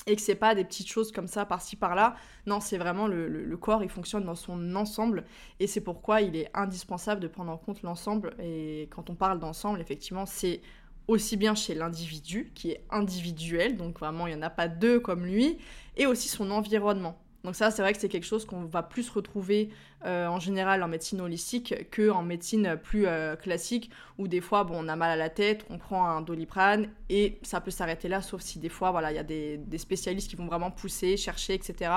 et 0.08 0.16
que 0.16 0.22
c'est 0.22 0.36
pas 0.36 0.56
des 0.56 0.64
petites 0.64 0.88
choses 0.88 1.12
comme 1.12 1.28
ça 1.28 1.46
par-ci 1.46 1.76
par-là. 1.76 2.16
Non, 2.48 2.60
c'est 2.60 2.78
vraiment 2.78 3.08
le, 3.08 3.58
corps, 3.58 3.84
il 3.84 3.90
fonctionne 3.90 4.24
dans 4.24 4.36
son 4.36 4.76
ensemble 4.76 5.26
et 5.60 5.68
c'est 5.68 5.82
pourquoi 5.82 6.22
il 6.22 6.36
est 6.36 6.50
indispensable 6.54 7.22
de 7.22 7.28
prendre 7.28 7.52
en 7.52 7.58
compte 7.58 7.82
l'ensemble. 7.84 8.34
Et 8.42 8.88
quand 8.90 9.10
on 9.10 9.16
parle 9.16 9.40
d'ensemble, 9.40 9.82
effectivement, 9.82 10.26
c'est 10.26 10.62
aussi 11.08 11.38
bien 11.38 11.56
chez 11.56 11.76
l'individu 11.76 12.52
qui 12.56 12.72
est 12.72 12.84
individuel, 12.90 13.78
donc 13.78 14.00
vraiment 14.00 14.28
il 14.28 14.34
n'y 14.34 14.40
en 14.40 14.44
a 14.44 14.50
pas 14.50 14.68
deux 14.68 15.00
comme 15.00 15.26
lui, 15.26 15.58
et 15.96 16.06
aussi 16.06 16.28
son 16.28 16.52
environnement. 16.52 17.18
Donc 17.48 17.56
ça, 17.56 17.72
c'est 17.72 17.82
vrai 17.82 17.94
que 17.94 18.00
c'est 18.00 18.10
quelque 18.10 18.26
chose 18.26 18.44
qu'on 18.44 18.66
va 18.66 18.84
plus 18.84 19.10
retrouver 19.10 19.70
euh, 20.04 20.28
en 20.28 20.38
général 20.38 20.84
en 20.84 20.90
médecine 20.90 21.22
holistique 21.22 21.74
qu'en 21.96 22.22
médecine 22.22 22.76
plus 22.76 23.08
euh, 23.08 23.38
classique, 23.38 23.90
où 24.18 24.28
des 24.28 24.42
fois, 24.42 24.66
bon, 24.66 24.84
on 24.84 24.90
a 24.90 24.98
mal 24.98 25.12
à 25.12 25.16
la 25.16 25.30
tête, 25.30 25.66
on 25.70 25.78
prend 25.78 26.06
un 26.10 26.20
doliprane, 26.20 26.90
et 27.08 27.40
ça 27.44 27.62
peut 27.62 27.72
s'arrêter 27.72 28.10
là, 28.10 28.22
sauf 28.22 28.42
si 28.42 28.60
des 28.60 28.68
fois, 28.68 28.92
voilà, 28.92 29.14
il 29.14 29.16
y 29.16 29.18
a 29.18 29.24
des, 29.24 29.78
spécialistes 29.78 30.30
qui 30.30 30.36
vont 30.36 30.48
vraiment 30.48 30.72
pousser, 30.72 31.16
chercher, 31.16 31.54
etc. 31.54 31.90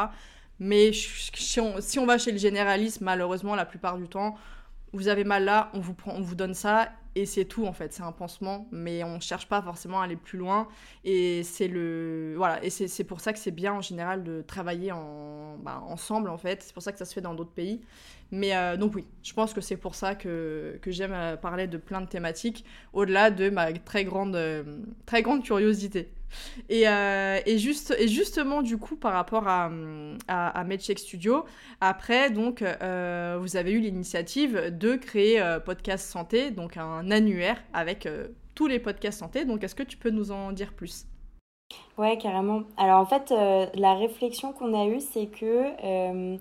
Mais 0.61 0.93
si 0.93 1.59
on, 1.59 1.81
si 1.81 1.99
on 1.99 2.07
va 2.07 2.17
chez 2.17 2.31
le 2.31 2.39
généraliste, 2.39 3.01
malheureusement, 3.01 3.57
la 3.57 3.67
plupart 3.67 3.99
du 3.99 4.07
temps, 4.07 4.37
vous 4.93 5.09
avez 5.09 5.25
mal 5.25 5.45
là, 5.45 5.71
on 5.75 5.81
vous, 5.81 5.95
on 6.07 6.21
vous 6.21 6.35
donne 6.35 6.55
ça, 6.55 6.89
et 7.17 7.27
c'est 7.27 7.45
tout 7.45 7.67
en 7.67 7.73
fait, 7.73 7.93
c'est 7.93 8.03
un 8.03 8.13
pansement, 8.13 8.69
mais 8.71 9.03
on 9.03 9.19
cherche 9.19 9.49
pas 9.49 9.61
forcément 9.63 10.01
à 10.01 10.05
aller 10.05 10.17
plus 10.17 10.39
loin. 10.39 10.69
Et 11.05 11.43
c'est 11.43 11.67
le 11.69 12.35
voilà, 12.37 12.63
et 12.65 12.71
c'est 12.71 13.05
pour 13.05 13.21
ça 13.21 13.33
que 13.33 13.39
c'est 13.39 13.51
bien 13.51 13.73
en 13.73 13.81
général 13.81 14.23
de 14.23 14.43
travailler 14.43 14.93
bah, 15.61 15.83
ensemble 15.89 16.31
en 16.31 16.39
fait. 16.39 16.63
C'est 16.63 16.73
pour 16.73 16.83
ça 16.83 16.93
que 16.93 16.99
ça 16.99 17.05
se 17.05 17.13
fait 17.13 17.21
dans 17.21 17.35
d'autres 17.35 17.51
pays. 17.53 17.81
Mais 18.33 18.55
euh, 18.55 18.77
donc 18.77 18.95
oui, 18.95 19.07
je 19.23 19.33
pense 19.33 19.53
que 19.53 19.61
c'est 19.61 19.77
pour 19.77 19.95
ça 19.95 20.15
que, 20.15 20.79
que 20.83 20.91
j'aime 20.91 21.13
euh, 21.13 21.37
parler 21.37 21.67
de 21.67 21.77
plein 21.79 22.01
de 22.01 22.07
thématiques, 22.07 22.65
au-delà 22.93 23.31
de 23.31 23.51
ma 23.51 23.73
très 23.73 24.05
grande, 24.05 24.37
euh, 24.37 24.63
très 25.07 25.23
grande 25.23 25.43
curiosité. 25.43 26.11
Et, 26.69 26.85
et, 26.85 27.59
juste, 27.59 27.93
et 27.99 28.07
justement, 28.07 28.63
du 28.63 28.79
coup, 28.79 28.95
par 28.95 29.15
rapport 29.15 29.49
à, 29.49 29.69
à, 30.29 30.63
MedCheck 30.63 31.01
Studio, 31.01 31.45
après, 31.81 32.31
donc, 32.31 32.63
vous 32.63 33.57
avez 33.57 33.73
eu 33.73 33.81
l'initiative 33.81 34.79
de 34.79 34.95
créer 34.95 35.43
Podcast 35.65 36.09
Santé, 36.09 36.53
donc 36.53 36.77
un 36.77 37.11
annuaire 37.11 37.61
avec 37.73 38.09
tous 38.55 38.69
les 38.69 38.79
podcasts 38.79 39.19
santé. 39.19 39.45
Donc, 39.45 39.65
est-ce 39.65 39.75
que 39.75 39.83
tu 39.83 39.97
peux 39.97 40.11
nous 40.11 40.31
en 40.31 40.53
dire 40.53 40.73
plus? 40.73 41.05
Ouais, 41.99 42.17
carrément. 42.17 42.63
Alors, 42.77 43.01
en 43.01 43.07
fait, 43.07 43.35
la 43.75 43.95
réflexion 43.95 44.53
qu'on 44.53 44.73
a 44.81 44.87
eue, 44.87 45.01
c'est 45.01 45.27
que 45.27 46.39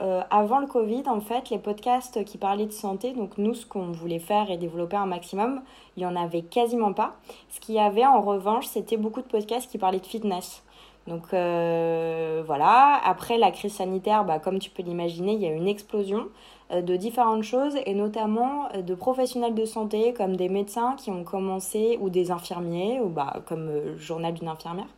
euh, 0.00 0.22
avant 0.30 0.58
le 0.58 0.66
Covid, 0.66 1.02
en 1.06 1.20
fait, 1.20 1.50
les 1.50 1.58
podcasts 1.58 2.24
qui 2.24 2.38
parlaient 2.38 2.66
de 2.66 2.72
santé, 2.72 3.12
donc 3.12 3.36
nous, 3.38 3.54
ce 3.54 3.66
qu'on 3.66 3.90
voulait 3.90 4.18
faire 4.18 4.50
et 4.50 4.56
développer 4.56 4.96
un 4.96 5.06
maximum, 5.06 5.62
il 5.96 6.00
n'y 6.00 6.06
en 6.06 6.16
avait 6.16 6.42
quasiment 6.42 6.92
pas. 6.92 7.16
Ce 7.50 7.60
qu'il 7.60 7.74
y 7.74 7.80
avait 7.80 8.06
en 8.06 8.20
revanche, 8.20 8.66
c'était 8.66 8.96
beaucoup 8.96 9.22
de 9.22 9.26
podcasts 9.26 9.70
qui 9.70 9.78
parlaient 9.78 10.00
de 10.00 10.06
fitness. 10.06 10.62
Donc 11.08 11.32
euh, 11.32 12.42
voilà, 12.46 13.00
après 13.04 13.38
la 13.38 13.50
crise 13.50 13.72
sanitaire, 13.72 14.24
bah, 14.24 14.38
comme 14.38 14.58
tu 14.58 14.70
peux 14.70 14.82
l'imaginer, 14.82 15.32
il 15.32 15.40
y 15.40 15.46
a 15.46 15.52
une 15.52 15.68
explosion. 15.68 16.28
Euh, 16.70 16.82
de 16.82 16.96
différentes 16.96 17.44
choses 17.44 17.76
et 17.86 17.94
notamment 17.94 18.68
de 18.74 18.94
professionnels 18.94 19.54
de 19.54 19.64
santé 19.64 20.12
comme 20.12 20.36
des 20.36 20.50
médecins 20.50 20.96
qui 20.98 21.10
ont 21.10 21.24
commencé 21.24 21.96
ou 22.02 22.10
des 22.10 22.30
infirmiers 22.30 23.00
ou 23.00 23.08
bah, 23.08 23.36
comme 23.46 23.68
le 23.68 23.96
journal 23.96 24.34
d'une 24.34 24.48
infirmière 24.48 24.88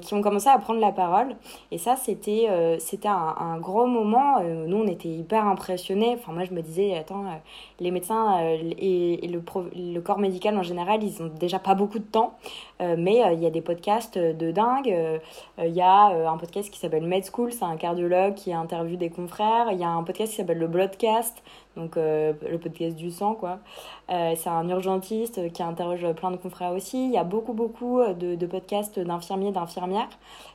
qui 0.00 0.14
ont 0.14 0.22
commencé 0.22 0.48
à 0.48 0.58
prendre 0.58 0.80
la 0.80 0.92
parole. 0.92 1.36
Et 1.70 1.78
ça 1.78 1.96
c'était 1.96 2.48
c'était 2.78 3.08
un, 3.08 3.58
gros 3.58 3.86
moment. 3.86 4.40
Nous 4.40 4.76
on 4.76 4.86
était 4.86 5.08
hyper 5.08 5.46
impressionnés. 5.46 6.16
Enfin 6.18 6.32
moi 6.32 6.44
je 6.44 6.52
me 6.52 6.62
disais 6.62 6.96
attends 6.96 7.24
les 7.80 7.90
médecins 7.90 8.38
et, 8.40 9.28
le, 9.28 10.00
corps 10.00 10.18
médical 10.18 10.56
en 10.56 10.62
général 10.62 11.02
ils 11.02 11.22
ont 11.22 11.30
déjà 11.38 11.58
pas 11.58 11.74
beaucoup 11.74 11.98
de 11.98 12.04
temps. 12.04 12.34
Mais 12.80 13.22
il 13.32 13.40
y 13.40 13.46
a 13.46 13.50
des 13.50 13.60
podcasts 13.60 14.18
de 14.18 14.50
dingue. 14.50 15.20
Il 15.58 15.74
y 15.74 15.82
a 15.82 16.30
un 16.30 16.36
podcast 16.38 16.70
qui 16.70 16.78
s'appelle 16.78 17.06
Med 17.06 17.24
School. 17.30 17.52
C'est 17.52 17.64
un 17.64 17.76
cardiologue 17.76 18.34
qui 18.34 18.52
interviewe 18.52 18.96
des 18.96 19.10
confrères. 19.10 19.68
Il 19.72 19.78
y 19.78 19.84
a 19.84 19.90
un 19.90 20.02
podcast 20.02 20.30
qui 20.30 20.36
s'appelle 20.36 20.58
le 20.58 20.66
Blood 20.66 20.94
podcast, 20.94 21.42
donc 21.76 21.96
euh, 21.96 22.32
le 22.48 22.58
podcast 22.58 22.96
du 22.96 23.10
sang, 23.10 23.34
quoi. 23.34 23.58
Euh, 24.10 24.34
c'est 24.36 24.48
un 24.48 24.68
urgentiste 24.68 25.52
qui 25.52 25.62
interroge 25.62 26.06
plein 26.12 26.30
de 26.30 26.36
confrères 26.36 26.72
aussi. 26.72 27.06
Il 27.06 27.12
y 27.12 27.18
a 27.18 27.24
beaucoup, 27.24 27.52
beaucoup 27.52 28.00
de, 28.00 28.34
de 28.34 28.46
podcasts 28.46 28.98
d'infirmiers, 28.98 29.52
d'infirmières. 29.52 30.10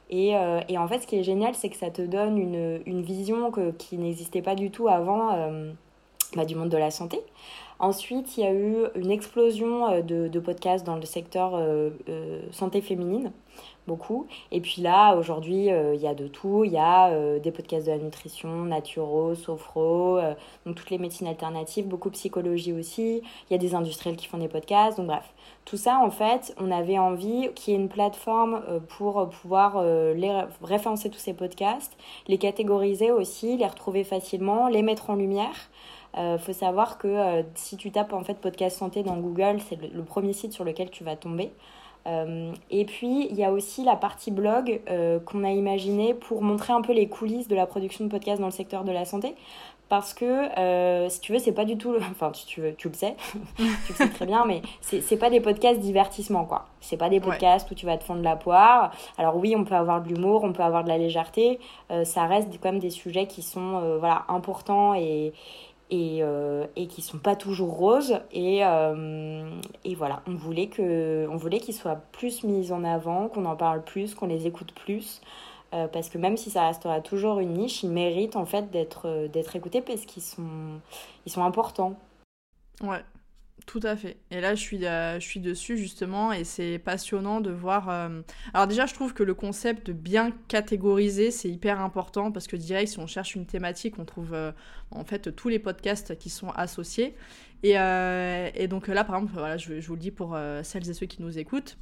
Et, 0.10 0.36
euh, 0.36 0.62
et, 0.70 0.78
en 0.78 0.88
fait, 0.88 1.00
ce 1.00 1.08
qui 1.08 1.18
est 1.18 1.24
génial, 1.24 1.56
c'est 1.56 1.70
que 1.70 1.76
ça 1.76 1.90
te 1.90 2.02
donne 2.02 2.38
une, 2.38 2.82
une 2.86 3.02
vision 3.02 3.52
que, 3.52 3.72
qui 3.72 3.98
n'existait 3.98 4.42
pas 4.42 4.56
du 4.56 4.72
tout 4.72 4.88
avant 4.88 5.38
bah, 6.36 6.46
du 6.46 6.56
monde 6.56 6.70
de 6.70 6.78
la 6.78 6.92
santé. 6.92 7.20
Ensuite, 7.80 8.38
il 8.38 8.44
y 8.44 8.48
a 8.48 8.54
eu 8.54 8.76
une 8.96 9.12
explosion 9.12 10.02
de 10.02 10.40
podcasts 10.40 10.86
dans 10.86 10.96
le 10.96 11.06
secteur 11.06 11.54
santé 12.52 12.82
féminine 12.82 13.32
beaucoup. 13.90 14.28
Et 14.52 14.62
puis 14.62 14.82
là, 14.82 15.16
aujourd'hui, 15.16 15.72
euh, 15.72 15.96
il 15.96 16.02
y 16.02 16.08
a 16.08 16.14
de 16.14 16.28
tout. 16.28 16.64
Il 16.64 16.72
y 16.72 16.78
a 16.78 17.10
euh, 17.10 17.40
des 17.40 17.52
podcasts 17.52 17.88
de 17.88 17.92
la 17.92 17.98
nutrition, 17.98 18.66
naturo, 18.66 19.34
sophro, 19.34 20.20
euh, 20.20 20.36
donc 20.66 20.76
toutes 20.76 20.92
les 20.92 21.00
médecines 21.00 21.28
alternatives, 21.28 21.88
beaucoup 21.88 22.12
psychologie 22.12 22.72
aussi. 22.72 23.24
Il 23.50 23.52
y 23.52 23.56
a 23.56 23.58
des 23.58 23.74
industriels 23.74 24.16
qui 24.16 24.28
font 24.28 24.38
des 24.38 24.48
podcasts. 24.48 24.98
Donc 24.98 25.08
bref, 25.08 25.34
tout 25.66 25.76
ça, 25.76 26.00
en 26.00 26.12
fait, 26.12 26.56
on 26.60 26.70
avait 26.70 27.00
envie 27.00 27.50
qu'il 27.56 27.74
y 27.74 27.78
ait 27.78 27.80
une 27.80 27.90
plateforme 27.90 28.62
pour 28.90 29.28
pouvoir 29.30 29.84
référencer 30.64 31.10
tous 31.10 31.20
ces 31.20 31.34
podcasts, 31.34 31.98
les 32.28 32.38
catégoriser 32.38 33.12
aussi, 33.12 33.58
les 33.58 33.68
retrouver 33.68 34.04
facilement, 34.04 34.68
les 34.68 34.84
mettre 34.84 35.10
en 35.10 35.16
lumière. 35.16 35.70
Il 36.18 36.40
faut 36.40 36.54
savoir 36.54 36.98
que 36.98 37.44
si 37.56 37.78
tu 37.78 37.92
tapes 37.92 38.14
en 38.14 38.24
fait 38.24 38.36
podcast 38.36 38.78
santé 38.78 39.04
dans 39.04 39.18
Google, 39.18 39.58
c'est 39.68 39.80
le, 39.82 40.04
premier 40.04 40.34
site 40.34 40.54
sur 40.54 40.64
lequel 40.64 40.90
tu 40.90 41.04
vas 41.04 41.16
tomber. 41.16 41.52
Euh, 42.08 42.54
et 42.70 42.86
puis, 42.86 43.28
il 43.30 43.36
y 43.36 43.44
a 43.44 43.52
aussi 43.52 43.84
la 43.84 43.96
partie 43.96 44.32
blog 44.32 44.82
euh, 44.90 45.20
qu'on 45.20 45.44
a 45.44 45.52
imaginée 45.52 46.14
pour 46.14 46.42
montrer 46.42 46.74
un 46.74 46.82
peu 46.82 46.94
les 46.94 47.08
coulisses 47.08 47.48
de 47.48 47.56
la 47.56 47.66
production 47.66 48.06
de 48.06 48.10
podcasts 48.10 48.40
dans 48.40 48.48
le 48.48 48.52
secteur 48.52 48.84
de 48.84 48.92
la 48.92 49.06
santé. 49.06 49.36
Parce 49.90 50.14
que, 50.14 50.26
euh, 50.60 51.10
si 51.10 51.20
tu 51.20 51.34
veux, 51.34 51.40
c'est 51.40 51.52
pas 51.52 51.66
du 51.66 51.78
tout. 51.78 51.96
Enfin, 52.12 52.32
tu, 52.32 52.62
veux, 52.62 52.76
tu 52.76 52.90
le 52.90 52.94
sais, 52.94 53.16
tu 53.58 53.64
le 53.90 53.96
sais 53.96 54.10
très 54.10 54.26
bien, 54.26 54.46
mais 54.46 54.62
c'est 54.82 55.18
pas 55.18 55.30
des 55.30 55.40
podcasts 55.40 55.80
divertissement, 55.80 56.46
quoi. 56.46 56.68
C'est 56.80 56.98
pas 56.98 57.10
des 57.10 57.20
podcasts 57.20 57.70
où 57.72 57.76
tu 57.76 57.86
vas 57.86 57.98
te 57.98 58.04
fondre 58.04 58.22
la 58.22 58.36
poire. 58.36 58.92
Alors, 59.18 59.36
oui, 59.36 59.56
on 59.58 59.64
peut 59.64 59.76
avoir 59.76 60.02
de 60.02 60.10
l'humour, 60.10 60.44
on 60.44 60.54
peut 60.54 60.64
avoir 60.64 60.84
de 60.84 60.90
la 60.90 60.98
légèreté. 60.98 61.60
ça 62.04 62.26
reste 62.26 62.50
quand 62.62 62.72
même 62.72 62.80
des 62.80 62.90
sujets 62.90 63.28
qui 63.28 63.42
sont 63.42 63.98
voilà, 64.00 64.24
importants 64.30 64.94
et, 64.94 65.34
et, 65.90 66.20
euh, 66.22 66.66
et 66.76 66.88
qui 66.88 67.02
sont 67.02 67.18
pas 67.18 67.36
toujours 67.36 67.76
roses. 67.76 68.20
Et, 68.32 68.66
euh, 68.66 69.50
et 69.84 69.96
voilà, 69.96 70.22
on 70.28 70.36
voulait 70.36 70.68
que, 70.68 71.28
on 71.30 71.38
voulait 71.38 71.60
qu'ils 71.60 71.74
soient 71.74 72.02
plus 72.12 72.44
mis 72.44 72.72
en 72.72 72.84
avant, 72.84 73.28
qu'on 73.28 73.46
en 73.46 73.56
parle 73.56 73.84
plus, 73.84 74.16
qu'on 74.16 74.28
les 74.28 74.48
écoute 74.48 74.74
plus. 74.74 75.22
Euh, 75.74 75.88
parce 75.88 76.10
que 76.10 76.18
même 76.18 76.36
si 76.36 76.50
ça 76.50 76.66
restera 76.66 77.00
toujours 77.02 77.40
une 77.40 77.54
niche, 77.54 77.84
ils 77.84 77.92
méritent 77.92 78.36
en 78.36 78.46
fait 78.46 78.72
d'être 78.72 79.28
d'être 79.28 79.56
écoutés 79.56 79.82
parce 79.82 80.02
qu'ils 80.06 80.24
sont, 80.24 80.80
ils 81.28 81.32
sont 81.32 81.44
importants. 81.44 81.94
Ouais, 82.82 83.04
tout 83.66 83.80
à 83.84 83.96
fait. 83.96 84.18
Et 84.32 84.42
là, 84.42 84.56
je 84.56 84.62
suis, 84.62 84.86
euh, 84.86 85.20
je 85.20 85.26
suis 85.26 85.40
dessus 85.40 85.78
justement, 85.78 86.32
et 86.32 86.44
c'est 86.44 86.80
passionnant 86.80 87.42
de 87.42 87.52
voir. 87.52 87.90
Euh, 87.90 88.22
alors 88.54 88.68
déjà, 88.68 88.86
je 88.86 88.94
trouve 88.94 89.14
que 89.14 89.24
le 89.24 89.34
concept 89.34 89.88
de 89.88 89.94
bien 89.94 90.32
catégoriser, 90.48 91.32
c'est 91.32 91.50
hyper 91.50 91.80
important 91.82 92.32
parce 92.32 92.48
que 92.48 92.56
direct, 92.56 92.92
si 92.92 93.00
on 93.00 93.08
cherche 93.08 93.36
une 93.36 93.46
thématique, 93.46 94.00
on 94.00 94.06
trouve 94.06 94.34
euh, 94.34 94.52
en 94.92 95.04
fait 95.04 95.36
tous 95.36 95.50
les 95.50 95.60
podcasts 95.60 96.18
qui 96.18 96.30
sont 96.30 96.50
associés. 96.50 97.16
Et, 97.64 97.74
et 97.74 98.68
donc 98.70 98.88
là, 98.88 99.04
par 99.04 99.18
exemple, 99.18 99.34
voilà, 99.34 99.58
je, 99.58 99.82
je 99.82 99.88
vous 99.88 99.96
le 99.96 100.00
dis 100.00 100.12
pour 100.12 100.38
celles 100.64 100.90
et 100.90 100.94
ceux 100.94 101.08
qui 101.08 101.22
nous 101.22 101.38
écoutent. 101.38 101.78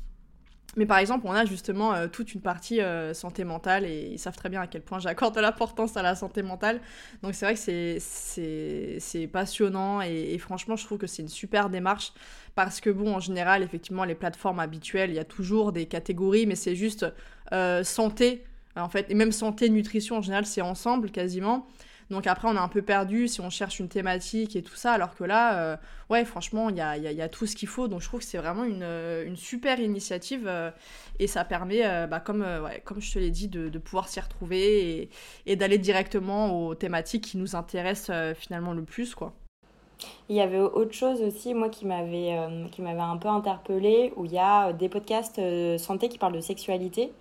Mais 0.75 0.85
par 0.85 0.97
exemple, 0.99 1.25
on 1.27 1.31
a 1.31 1.45
justement 1.45 1.93
euh, 1.93 2.07
toute 2.07 2.33
une 2.33 2.41
partie 2.41 2.81
euh, 2.81 3.13
santé 3.13 3.43
mentale 3.43 3.85
et 3.85 4.09
ils 4.11 4.19
savent 4.19 4.35
très 4.35 4.49
bien 4.49 4.61
à 4.61 4.67
quel 4.67 4.81
point 4.81 4.99
j'accorde 4.99 5.33
de 5.35 5.41
l'importance 5.41 5.97
à 5.97 6.03
la 6.03 6.15
santé 6.15 6.43
mentale. 6.43 6.81
Donc 7.23 7.33
c'est 7.33 7.45
vrai 7.45 7.55
que 7.55 8.99
c'est 8.99 9.27
passionnant 9.27 10.01
et, 10.01 10.37
franchement, 10.37 10.75
je 10.75 10.85
trouve 10.85 10.99
que 10.99 11.07
c'est 11.07 11.23
une 11.23 11.29
super 11.29 11.69
démarche 11.69 12.13
parce 12.53 12.79
que 12.79 12.89
bon, 12.89 13.15
en 13.15 13.19
général, 13.19 13.63
effectivement, 13.63 14.03
les 14.03 14.15
plateformes 14.15 14.59
habituelles, 14.59 15.09
il 15.09 15.15
y 15.15 15.19
a 15.19 15.25
toujours 15.25 15.71
des 15.71 15.85
catégories, 15.85 16.45
mais 16.45 16.55
c'est 16.55 16.75
juste 16.75 17.05
euh, 17.53 17.83
santé, 17.83 18.43
en 18.75 18.89
fait, 18.89 19.09
et 19.09 19.15
même 19.15 19.31
santé, 19.31 19.69
nutrition, 19.69 20.17
en 20.17 20.21
général, 20.21 20.45
c'est 20.45 20.61
ensemble 20.61 21.09
quasiment. 21.11 21.67
Donc 22.09 22.25
après, 22.25 22.47
on 22.47 22.55
est 22.55 22.59
un 22.59 22.69
peu 22.69 22.81
perdu 22.81 23.27
si 23.27 23.41
on 23.41 23.49
cherche 23.49 23.79
une 23.79 23.89
thématique 23.89 24.55
et 24.55 24.61
tout 24.61 24.75
ça, 24.75 24.93
alors 24.93 25.15
que 25.15 25.23
là, 25.25 25.59
euh, 25.59 25.77
ouais, 26.09 26.23
franchement, 26.23 26.69
il 26.69 26.77
y 26.77 26.81
a, 26.81 26.97
y, 26.97 27.01
y 27.01 27.21
a, 27.21 27.29
tout 27.29 27.45
ce 27.45 27.55
qu'il 27.55 27.67
faut. 27.67 27.87
Donc 27.87 28.01
je 28.01 28.07
trouve 28.07 28.21
que 28.21 28.25
c'est 28.25 28.37
vraiment 28.37 28.63
une, 28.63 28.83
euh, 28.83 29.25
une, 29.25 29.35
super 29.35 29.79
initiative 29.79 30.45
euh, 30.47 30.71
et 31.19 31.27
ça 31.27 31.43
permet, 31.43 32.07
bah, 32.07 32.19
comme, 32.19 32.45
comme 32.85 33.01
je 33.01 33.13
te 33.13 33.19
l'ai 33.19 33.31
dit, 33.31 33.47
de, 33.47 33.77
pouvoir 33.77 34.07
s'y 34.07 34.19
retrouver 34.19 35.09
et, 35.45 35.55
d'aller 35.55 35.77
directement 35.77 36.67
aux 36.67 36.75
thématiques 36.75 37.23
qui 37.25 37.37
nous 37.37 37.55
intéressent 37.55 38.35
finalement 38.35 38.73
le 38.73 38.83
plus, 38.83 39.15
quoi. 39.15 39.33
Il 40.29 40.35
y 40.35 40.41
avait 40.41 40.59
autre 40.59 40.93
chose 40.93 41.21
aussi, 41.21 41.55
moi, 41.55 41.69
qui 41.69 41.85
m'avait 41.87 42.37
m'avait 42.77 42.99
un 42.99 43.17
peu 43.17 43.29
interpellée, 43.29 44.13
où 44.15 44.25
il 44.25 44.31
y 44.31 44.37
a 44.37 44.71
des 44.73 44.89
podcasts 44.89 45.41
santé 45.77 46.07
qui 46.09 46.17
parlent 46.17 46.35
de 46.35 46.41
sexualité 46.41 47.11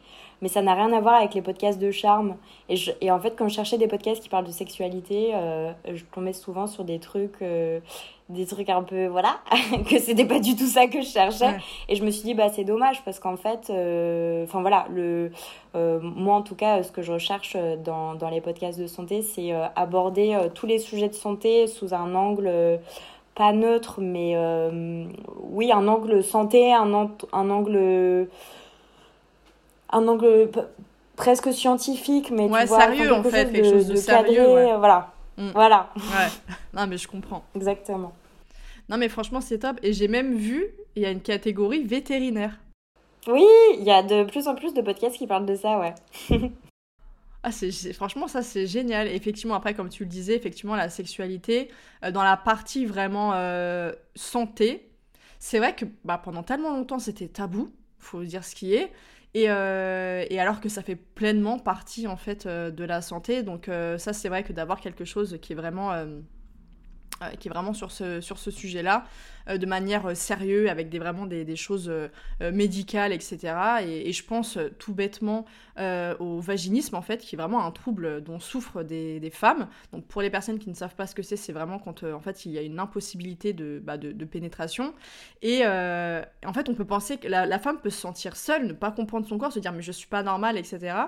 mais 0.43 0.49
ça 0.49 0.63
n'a 0.63 0.75
rien 0.75 0.93
à 0.93 1.01
voir 1.01 1.15
avec 1.15 1.35
les 1.35 1.43
podcasts 1.43 1.79
de 1.79 1.91
charme. 1.91 2.37
Et, 2.69 2.77
je, 2.77 2.93
et 3.01 3.11
en 3.11 3.19
fait, 3.19 3.35
quand 3.37 3.49
je 3.49 3.55
cherchais 3.55 3.79
des 3.79 3.89
podcasts 3.89 4.23
qui 4.23 4.29
parlent 4.29 4.47
de 4.47 4.53
sexualité, 4.53 5.31
euh, 5.35 5.73
je 5.91 6.05
tombais 6.13 6.35
souvent 6.35 6.67
sur 6.67 6.85
des 6.85 6.99
trucs, 6.99 7.41
euh, 7.41 7.81
des 8.29 8.45
trucs 8.45 8.69
un 8.69 8.83
peu, 8.83 9.07
voilà, 9.07 9.39
que 9.89 9.99
c'était 9.99 10.27
pas 10.27 10.39
du 10.39 10.55
tout 10.55 10.67
ça 10.67 10.89
que 10.89 11.01
je 11.01 11.09
cherchais. 11.09 11.57
Et 11.89 11.97
je 11.97 12.05
me 12.05 12.11
suis 12.11 12.23
dit, 12.23 12.35
bah 12.35 12.51
c'est 12.51 12.65
dommage 12.65 13.03
parce 13.05 13.19
qu'en 13.19 13.37
fait, 13.37 13.71
euh, 13.71 14.45
enfin 14.45 14.61
voilà, 14.61 14.87
le, 14.91 15.31
moi 15.75 16.37
en 16.37 16.43
tout 16.43 16.55
cas, 16.55 16.83
ce 16.83 16.93
que 16.93 17.03
je 17.03 17.13
recherche 17.13 17.57
dans, 17.85 18.15
dans 18.15 18.29
les 18.29 18.41
podcasts 18.41 18.79
de 18.79 18.87
santé, 18.87 19.23
c'est 19.23 19.53
aborder 19.75 20.39
tous 20.55 20.67
les 20.67 20.79
sujets 20.79 21.09
de 21.09 21.15
santé 21.15 21.67
sous 21.67 21.95
un 21.95 22.15
angle 22.15 22.81
pas 23.35 23.53
neutre, 23.53 24.01
mais 24.01 24.35
oui, 25.51 25.71
un 25.71 25.87
angle 25.87 26.25
santé, 26.25 26.73
un, 26.73 27.11
un 27.33 27.51
angle 27.51 28.29
un 29.91 30.09
angle 30.09 30.51
presque 31.17 31.53
scientifique, 31.53 32.31
mais 32.31 32.49
ouais, 32.49 32.63
tu 32.63 32.69
vois, 32.69 32.81
sérieux 32.81 33.13
en 33.13 33.23
fait, 33.23 33.53
quelque 33.53 33.71
chose 33.71 33.87
de, 33.87 33.97
sérieux. 33.97 34.55
ouais. 34.55 34.77
Voilà. 34.77 35.13
Mm. 35.37 35.51
Voilà. 35.51 35.91
Ouais. 35.97 36.55
Non, 36.75 36.87
mais 36.87 36.99
je 36.99 37.09
comprends. 37.09 37.45
Exactement. 37.55 38.13
Non, 38.89 38.99
mais 38.99 39.09
franchement, 39.09 39.41
c'est 39.41 39.61
top. 39.61 39.79
Et 39.83 39.93
j'ai 39.93 40.09
même 40.09 40.35
vu, 40.35 40.69
il 40.95 41.03
y 41.03 41.07
a 41.07 41.11
une 41.11 41.23
catégorie 41.23 41.83
vétérinaire. 41.85 42.59
Oui, 43.27 43.47
il 43.79 43.83
y 43.83 43.91
a 43.91 44.03
de 44.03 44.25
plus 44.25 44.47
en 44.47 44.55
plus 44.55 44.73
de 44.75 44.83
podcasts 44.83 45.17
qui 45.17 45.27
parlent 45.27 45.47
de 45.47 45.57
ça, 45.57 45.79
ouais. 45.81 45.95
ah, 47.43 47.51
c'est, 47.51 47.73
franchement, 47.93 48.29
ça, 48.29 48.43
c'est 48.43 48.67
génial. 48.67 49.09
Effectivement, 49.09 49.55
après, 49.55 49.75
comme 49.75 49.89
tu 49.89 50.05
le 50.05 50.09
disais, 50.09 50.37
effectivement, 50.37 50.77
la 50.77 50.91
sexualité, 50.91 51.71
euh, 52.05 52.13
dans 52.13 52.23
la 52.23 52.37
partie 52.37 52.87
vraiment 52.87 53.33
euh, 53.35 53.93
santé, 54.15 54.89
c'est 55.41 55.59
vrai 55.59 55.75
que 55.75 55.85
bah, 56.05 56.21
pendant 56.23 56.43
tellement 56.45 56.71
longtemps, 56.71 56.99
c'était 57.01 57.29
tabou, 57.29 57.73
faut 57.99 58.23
dire 58.23 58.45
ce 58.45 58.55
qui 58.55 58.75
est. 58.75 58.93
Euh, 59.37 60.25
et, 60.31 60.41
alors 60.41 60.61
que 60.61 60.69
ça 60.69 60.83
fait 60.83 60.97
pleinement 60.97 61.59
partie 61.59 62.07
en 62.07 62.17
fait 62.17 62.47
euh, 62.47 62.71
de 62.71 62.85
la 62.85 63.03
santé. 63.03 63.43
Donc 63.43 63.69
euh, 63.69 63.99
ça 63.99 64.13
c'est 64.13 64.29
vrai 64.29 64.43
que 64.43 64.53
d'avoir 64.53 64.81
quelque 64.81 65.05
chose 65.05 65.39
qui 65.43 65.53
est 65.53 65.57
vraiment 65.57 65.93
qui 67.39 67.49
est 67.49 67.51
vraiment 67.51 67.73
sur 67.73 67.91
ce, 67.91 68.21
sur 68.21 68.39
ce 68.39 68.51
sujet-là, 68.51 69.05
de 69.49 69.67
manière 69.67 70.17
sérieuse, 70.17 70.69
avec 70.69 70.89
des, 70.89 70.99
vraiment 70.99 71.27
des, 71.27 71.57
choses 71.57 71.91
médicales, 72.41 73.13
etc. 73.13 73.55
Et, 73.87 74.13
je 74.13 74.25
pense 74.25 74.59
tout 74.79 74.95
bêtement 74.95 75.47
au 75.79 76.41
vaginisme, 76.41 76.97
en 76.97 77.03
fait, 77.03 77.19
qui 77.19 77.37
est 77.37 77.39
vraiment 77.39 77.65
un 77.65 77.71
trouble 77.71 78.23
dont 78.23 78.41
souffrent 78.41 78.83
des, 78.83 79.31
femmes. 79.33 79.69
Donc 79.93 80.07
pour 80.07 80.23
les 80.23 80.31
personnes 80.31 80.59
qui 80.59 80.69
ne 80.69 80.75
savent 80.75 80.95
pas 80.95 81.07
ce 81.07 81.15
que 81.15 81.23
c'est, 81.23 81.37
c'est 81.37 81.53
vraiment 81.53 81.79
quand 81.79 82.03
en 82.05 82.21
fait 82.21 82.47
il 82.47 82.53
y 82.53 82.59
a 82.59 82.63
une 82.63 82.79
impossibilité 82.79 83.53
de, 83.53 83.81
bah, 83.83 83.97
de, 83.97 84.25
pénétration. 84.25 84.95
Et 85.43 85.65
en 85.65 86.53
fait, 86.53 86.69
on 86.69 86.75
peut 86.75 86.85
penser 86.85 87.19
que 87.19 87.29
la, 87.29 87.47
la 87.47 87.59
femme 87.59 87.79
peut 87.81 87.91
se 87.91 88.01
sentir 88.01 88.37
seule, 88.37 88.67
ne 88.67 88.73
pas 88.73 88.91
comprendre 88.91 89.27
son 89.27 89.39
corps, 89.39 89.53
se 89.53 89.61
dire 89.61 89.73
mais 89.73 89.83
je 89.83 89.93
suis 89.93 90.09
pas 90.09 90.23
normale, 90.23 90.59
etc 90.59 91.07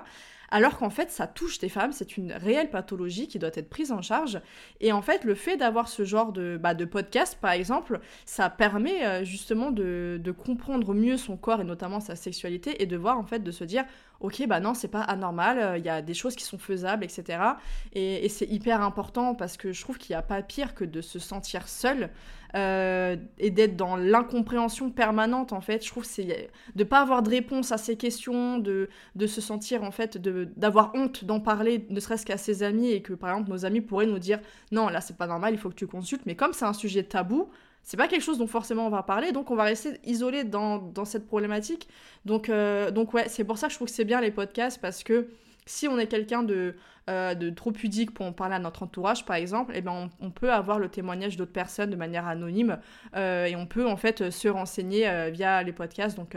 alors 0.51 0.77
qu'en 0.77 0.89
fait 0.89 1.11
ça 1.11 1.27
touche 1.27 1.59
des 1.59 1.69
femmes, 1.69 1.91
c'est 1.91 2.17
une 2.17 2.31
réelle 2.31 2.69
pathologie 2.69 3.27
qui 3.27 3.39
doit 3.39 3.51
être 3.53 3.69
prise 3.69 3.91
en 3.91 4.01
charge. 4.01 4.39
Et 4.79 4.91
en 4.91 5.01
fait 5.01 5.23
le 5.23 5.35
fait 5.35 5.57
d'avoir 5.57 5.87
ce 5.87 6.03
genre 6.05 6.31
de, 6.31 6.57
bah, 6.61 6.73
de 6.73 6.85
podcast 6.85 7.37
par 7.39 7.51
exemple, 7.51 7.99
ça 8.25 8.49
permet 8.49 9.05
euh, 9.05 9.23
justement 9.23 9.71
de, 9.71 10.19
de 10.21 10.31
comprendre 10.31 10.93
mieux 10.93 11.17
son 11.17 11.37
corps 11.37 11.61
et 11.61 11.65
notamment 11.65 11.99
sa 11.99 12.15
sexualité 12.15 12.81
et 12.81 12.85
de 12.85 12.97
voir 12.97 13.17
en 13.17 13.25
fait 13.25 13.39
de 13.39 13.51
se 13.51 13.63
dire 13.63 13.85
ok, 14.19 14.45
bah 14.47 14.59
non, 14.59 14.73
c'est 14.73 14.89
pas 14.89 15.01
anormal, 15.01 15.59
euh, 15.59 15.77
il 15.77 15.85
y 15.85 15.89
a 15.89 16.01
des 16.01 16.13
choses 16.13 16.35
qui 16.35 16.43
sont 16.43 16.57
faisables, 16.57 17.03
etc. 17.03 17.39
Et, 17.93 18.27
c'est 18.29 18.47
hyper 18.47 18.81
important 18.81 19.33
parce 19.33 19.57
que 19.57 19.71
je 19.71 19.81
trouve 19.81 19.97
qu'il 19.97 20.13
n'y 20.13 20.17
a 20.17 20.21
pas 20.21 20.41
pire 20.41 20.75
que 20.75 20.83
de 20.83 21.01
se 21.01 21.19
sentir 21.19 21.67
seul 21.67 22.09
euh, 22.55 23.15
et 23.37 23.49
d'être 23.49 23.75
dans 23.75 23.95
l'incompréhension 23.95 24.91
permanente, 24.91 25.53
en 25.53 25.61
fait. 25.61 25.83
Je 25.83 25.89
trouve 25.89 26.03
c'est 26.03 26.49
de 26.75 26.83
pas 26.83 27.01
avoir 27.01 27.23
de 27.23 27.29
réponse 27.29 27.71
à 27.71 27.77
ces 27.77 27.95
questions, 27.95 28.57
de, 28.57 28.89
de 29.15 29.27
se 29.27 29.41
sentir, 29.41 29.83
en 29.83 29.91
fait, 29.91 30.17
d'avoir 30.17 30.91
honte 30.95 31.25
d'en 31.25 31.39
parler, 31.39 31.85
ne 31.89 31.99
serait-ce 31.99 32.25
qu'à 32.25 32.37
ses 32.37 32.63
amis, 32.63 32.91
et 32.91 33.01
que, 33.01 33.13
par 33.13 33.31
exemple, 33.31 33.49
nos 33.49 33.65
amis 33.65 33.81
pourraient 33.81 34.05
nous 34.05 34.19
dire, 34.19 34.39
non, 34.71 34.89
là, 34.89 35.01
c'est 35.01 35.17
pas 35.17 35.27
normal, 35.27 35.53
il 35.53 35.59
faut 35.59 35.69
que 35.69 35.75
tu 35.75 35.87
consultes. 35.87 36.25
Mais 36.25 36.35
comme 36.35 36.53
c'est 36.53 36.65
un 36.65 36.73
sujet 36.73 37.03
tabou, 37.03 37.49
c'est 37.83 37.97
pas 37.97 38.07
quelque 38.07 38.21
chose 38.21 38.37
dont 38.37 38.47
forcément 38.47 38.85
on 38.85 38.89
va 38.89 39.03
parler, 39.03 39.31
donc 39.31 39.51
on 39.51 39.55
va 39.55 39.63
rester 39.63 39.99
isolé 40.03 40.43
dans, 40.43 40.77
dans 40.77 41.05
cette 41.05 41.27
problématique. 41.27 41.87
Donc, 42.25 42.49
euh, 42.49 42.91
donc 42.91 43.13
ouais, 43.13 43.27
c'est 43.27 43.43
pour 43.43 43.57
ça 43.57 43.67
que 43.67 43.73
je 43.73 43.77
trouve 43.77 43.87
que 43.87 43.93
c'est 43.93 44.05
bien 44.05 44.21
les 44.21 44.31
podcasts, 44.31 44.79
parce 44.79 45.03
que 45.03 45.29
si 45.65 45.87
on 45.87 45.97
est 45.97 46.07
quelqu'un 46.07 46.43
de, 46.43 46.75
euh, 47.09 47.33
de 47.35 47.49
trop 47.49 47.71
pudique 47.71 48.13
pour 48.13 48.25
en 48.25 48.33
parler 48.33 48.55
à 48.55 48.59
notre 48.59 48.83
entourage, 48.83 49.25
par 49.25 49.37
exemple, 49.37 49.73
eh 49.75 49.81
ben 49.81 50.09
on, 50.19 50.31
peut 50.31 50.51
avoir 50.51 50.79
le 50.79 50.89
témoignage 50.89 51.37
d'autres 51.37 51.51
personnes 51.51 51.89
de 51.89 51.95
manière 51.95 52.27
anonyme, 52.27 52.79
euh, 53.15 53.45
et 53.45 53.55
on 53.55 53.65
peut 53.65 53.87
en 53.87 53.97
fait 53.97 54.29
se 54.29 54.47
renseigner 54.47 55.31
via 55.31 55.63
les 55.63 55.73
podcasts, 55.73 56.17
donc... 56.17 56.35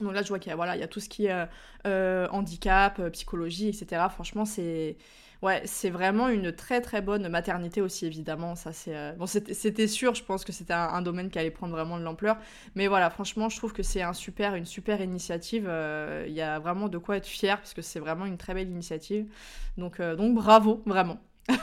donc 0.00 0.14
là, 0.14 0.22
je 0.22 0.28
vois 0.28 0.38
qu'il 0.38 0.52
y, 0.52 0.56
voilà, 0.56 0.76
il 0.76 0.80
y 0.80 0.84
a 0.84 0.88
tout 0.88 1.00
ce 1.00 1.08
qui 1.08 1.26
est 1.26 2.28
handicap, 2.30 3.00
psychologie, 3.12 3.68
etc. 3.68 4.06
Franchement, 4.10 4.44
c'est 4.44 4.96
Ouais, 5.42 5.60
c'est 5.64 5.90
vraiment 5.90 6.28
une 6.28 6.52
très 6.52 6.80
très 6.80 7.02
bonne 7.02 7.28
maternité 7.28 7.80
aussi, 7.80 8.06
évidemment. 8.06 8.54
Ça, 8.54 8.72
c'est 8.72 8.96
euh, 8.96 9.12
bon, 9.14 9.26
c'était 9.26 9.88
sûr. 9.88 10.14
Je 10.14 10.22
pense 10.22 10.44
que 10.44 10.52
c'était 10.52 10.72
un, 10.72 11.02
domaine 11.02 11.30
qui 11.30 11.38
allait 11.40 11.50
prendre 11.50 11.72
vraiment 11.72 11.98
de 11.98 12.04
l'ampleur. 12.04 12.36
Mais 12.76 12.86
voilà, 12.86 13.10
franchement, 13.10 13.48
je 13.48 13.56
trouve 13.56 13.72
que 13.72 13.82
c'est 13.82 14.02
un 14.02 14.12
super, 14.12 14.54
une 14.54 14.66
super 14.66 15.00
initiative. 15.00 15.66
Euh, 15.68 16.24
il 16.28 16.34
y 16.34 16.40
a 16.42 16.60
vraiment 16.60 16.88
de 16.88 16.96
quoi 16.96 17.16
être 17.16 17.26
fier 17.26 17.56
parce 17.58 17.74
que 17.74 17.82
c'est 17.82 17.98
vraiment 17.98 18.24
une 18.24 18.38
très 18.38 18.54
belle 18.54 18.68
initiative. 18.70 19.26
Donc, 19.76 19.98
euh, 19.98 20.14
donc 20.14 20.36
bravo, 20.36 20.80
vraiment. 20.86 21.18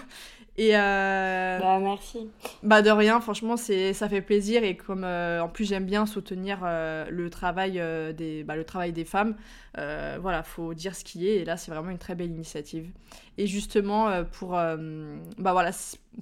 Et 0.58 0.74
bah 0.74 1.80
merci. 1.80 2.30
Bah 2.64 2.82
de 2.82 2.90
rien, 2.90 3.22
franchement 3.22 3.56
c'est 3.56 3.94
ça 3.94 4.10
fait 4.10 4.22
plaisir 4.22 4.62
et 4.66 4.76
comme 4.76 5.06
en 5.06 5.48
plus 5.48 5.64
j'aime 5.64 5.86
bien 5.86 6.06
soutenir 6.06 6.60
le 6.64 7.30
travail 7.30 7.82
des 8.14 8.44
bah, 8.44 8.58
le 8.58 8.66
travail 8.66 8.92
des 8.92 9.06
femmes, 9.06 9.38
voilà 9.76 10.44
faut 10.44 10.74
dire 10.74 10.98
ce 10.98 11.06
qui 11.06 11.30
est 11.30 11.38
et 11.38 11.46
là 11.46 11.56
c'est 11.56 11.72
vraiment 11.72 11.92
une 11.92 11.98
très 11.98 12.14
belle 12.14 12.32
initiative. 12.32 12.92
Et 13.40 13.48
justement, 13.48 14.10
euh, 14.10 14.26
pour, 14.26 14.58
euh, 14.58 15.18
bah 15.38 15.54
voilà, 15.54 15.72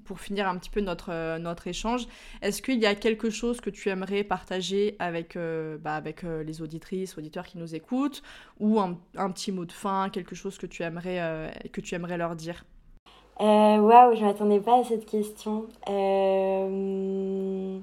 pour 0.06 0.20
finir 0.20 0.48
un 0.48 0.56
petit 0.60 0.70
peu 0.70 0.82
notre, 0.82 1.12
euh, 1.12 1.40
notre 1.40 1.66
échange, 1.66 2.08
est-ce 2.44 2.62
qu'il 2.62 2.78
y 2.78 2.86
a 2.86 2.94
quelque 2.94 3.32
chose 3.32 3.60
que 3.60 3.72
tu 3.72 3.90
aimerais 3.90 4.24
partager 4.24 4.96
avec, 5.00 5.36
bah, 5.82 5.96
avec 5.96 6.22
les 6.22 6.62
auditrices, 6.62 7.18
auditeurs 7.18 7.48
qui 7.48 7.58
nous 7.58 7.74
écoutent, 7.74 8.22
ou 8.60 8.80
un, 8.80 9.00
un, 9.16 9.32
petit 9.32 9.52
mot 9.52 9.66
de 9.66 9.72
fin, 9.72 10.10
quelque 10.12 10.36
chose 10.36 10.60
que 10.60 10.68
tu 10.68 10.84
aimerais, 10.84 11.52
que 11.74 11.82
tu 11.82 11.96
aimerais 11.96 12.18
leur 12.18 12.36
dire? 12.36 12.66
Waouh, 13.40 14.16
je 14.16 14.26
m'attendais 14.26 14.60
pas 14.60 14.80
à 14.80 14.84
cette 14.84 15.06
question. 15.06 15.66
Euh... 15.90 17.80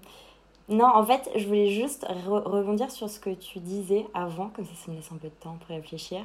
Non, 0.71 0.87
en 0.87 1.05
fait, 1.05 1.31
je 1.37 1.47
voulais 1.47 1.69
juste 1.69 2.07
rebondir 2.27 2.91
sur 2.91 3.11
ce 3.11 3.21
que 3.21 3.29
tu 3.29 3.59
disais 3.59 4.07
avant, 4.15 4.49
comme 4.49 4.65
ça, 4.65 4.73
ça 4.75 4.91
me 4.91 4.97
laisse 4.97 5.13
un 5.13 5.17
peu 5.17 5.29
de 5.29 5.35
temps 5.35 5.59
pour 5.61 5.77
réfléchir. 5.77 6.21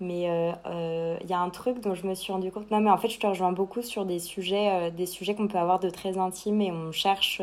Mais 0.00 0.22
il 0.22 0.28
euh, 0.30 0.52
euh, 0.66 1.16
y 1.28 1.32
a 1.32 1.38
un 1.38 1.48
truc 1.50 1.80
dont 1.80 1.94
je 1.94 2.04
me 2.04 2.14
suis 2.16 2.32
rendu 2.32 2.50
compte. 2.50 2.68
Non, 2.72 2.80
mais 2.80 2.90
en 2.90 2.98
fait, 2.98 3.08
je 3.08 3.20
te 3.20 3.26
rejoins 3.26 3.52
beaucoup 3.52 3.82
sur 3.82 4.04
des 4.04 4.18
sujets, 4.18 4.88
euh, 4.88 4.90
des 4.90 5.06
sujets 5.06 5.36
qu'on 5.36 5.46
peut 5.46 5.58
avoir 5.58 5.78
de 5.78 5.90
très 5.90 6.18
intimes 6.18 6.60
et 6.60 6.72
on 6.72 6.90
cherche, 6.90 7.40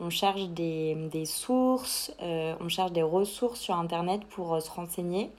on 0.00 0.10
cherche 0.10 0.48
des, 0.48 0.94
des 1.10 1.24
sources, 1.26 2.12
on 2.20 2.68
cherche 2.68 2.92
des 2.92 3.02
ressources 3.02 3.60
sur 3.60 3.74
Internet 3.74 4.22
pour 4.24 4.60
se 4.60 4.70
renseigner. 4.70 5.30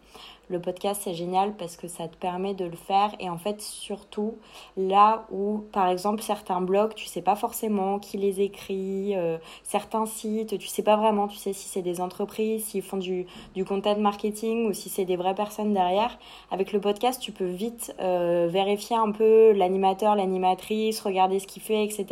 Le 0.51 0.59
podcast, 0.59 1.03
c'est 1.05 1.13
génial 1.13 1.55
parce 1.55 1.77
que 1.77 1.87
ça 1.87 2.09
te 2.09 2.15
permet 2.17 2.53
de 2.53 2.65
le 2.65 2.75
faire. 2.75 3.15
Et 3.21 3.29
en 3.29 3.37
fait, 3.37 3.61
surtout, 3.61 4.35
là 4.75 5.25
où, 5.31 5.63
par 5.71 5.87
exemple, 5.87 6.21
certains 6.21 6.59
blogs, 6.59 6.93
tu 6.93 7.05
sais 7.05 7.21
pas 7.21 7.37
forcément 7.37 7.99
qui 7.99 8.17
les 8.17 8.41
écrit, 8.41 9.15
euh, 9.15 9.37
certains 9.63 10.05
sites, 10.05 10.57
tu 10.59 10.67
sais 10.67 10.83
pas 10.83 10.97
vraiment, 10.97 11.29
tu 11.29 11.37
sais 11.37 11.53
si 11.53 11.69
c'est 11.69 11.81
des 11.81 12.01
entreprises, 12.01 12.65
s'ils 12.65 12.81
font 12.81 12.97
du, 12.97 13.27
du 13.55 13.63
content 13.63 13.97
marketing 13.97 14.67
ou 14.67 14.73
si 14.73 14.89
c'est 14.89 15.05
des 15.05 15.15
vraies 15.15 15.35
personnes 15.35 15.73
derrière. 15.73 16.19
Avec 16.51 16.73
le 16.73 16.81
podcast, 16.81 17.21
tu 17.21 17.31
peux 17.31 17.45
vite 17.45 17.95
euh, 18.01 18.49
vérifier 18.51 18.97
un 18.97 19.11
peu 19.11 19.53
l'animateur, 19.53 20.17
l'animatrice, 20.17 20.99
regarder 20.99 21.39
ce 21.39 21.47
qu'il 21.47 21.61
fait, 21.61 21.85
etc. 21.85 22.07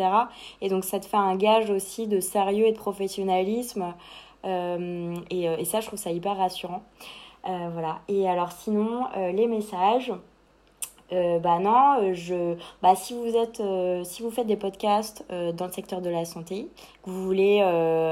Et 0.61 0.69
donc, 0.69 0.85
ça 0.85 1.01
te 1.01 1.05
fait 1.05 1.17
un 1.17 1.35
gage 1.35 1.69
aussi 1.71 2.07
de 2.07 2.21
sérieux 2.39 2.67
et 2.67 2.71
de 2.71 2.77
professionnalisme. 2.77 3.93
Euh, 4.45 5.15
et, 5.29 5.43
et, 5.45 5.65
ça, 5.65 5.81
je 5.81 5.87
trouve 5.87 5.99
ça 5.99 6.11
hyper 6.11 6.37
rassurant. 6.37 6.83
Euh, 7.47 7.69
voilà. 7.71 7.99
Et 8.07 8.27
alors 8.27 8.51
sinon, 8.51 9.05
euh, 9.17 9.31
les 9.31 9.47
messages. 9.47 10.11
Euh, 11.11 11.39
bah 11.39 11.57
non, 11.57 12.13
je, 12.13 12.55
bah 12.83 12.93
si 12.95 13.15
vous 13.15 13.35
êtes, 13.35 13.63
si 14.05 14.21
vous 14.21 14.29
faites 14.29 14.45
des 14.45 14.55
podcasts 14.55 15.25
dans 15.29 15.65
le 15.65 15.71
secteur 15.71 16.01
de 16.01 16.09
la 16.11 16.23
santé, 16.23 16.67
que 17.01 17.09
vous 17.09 17.23
voulez 17.23 17.57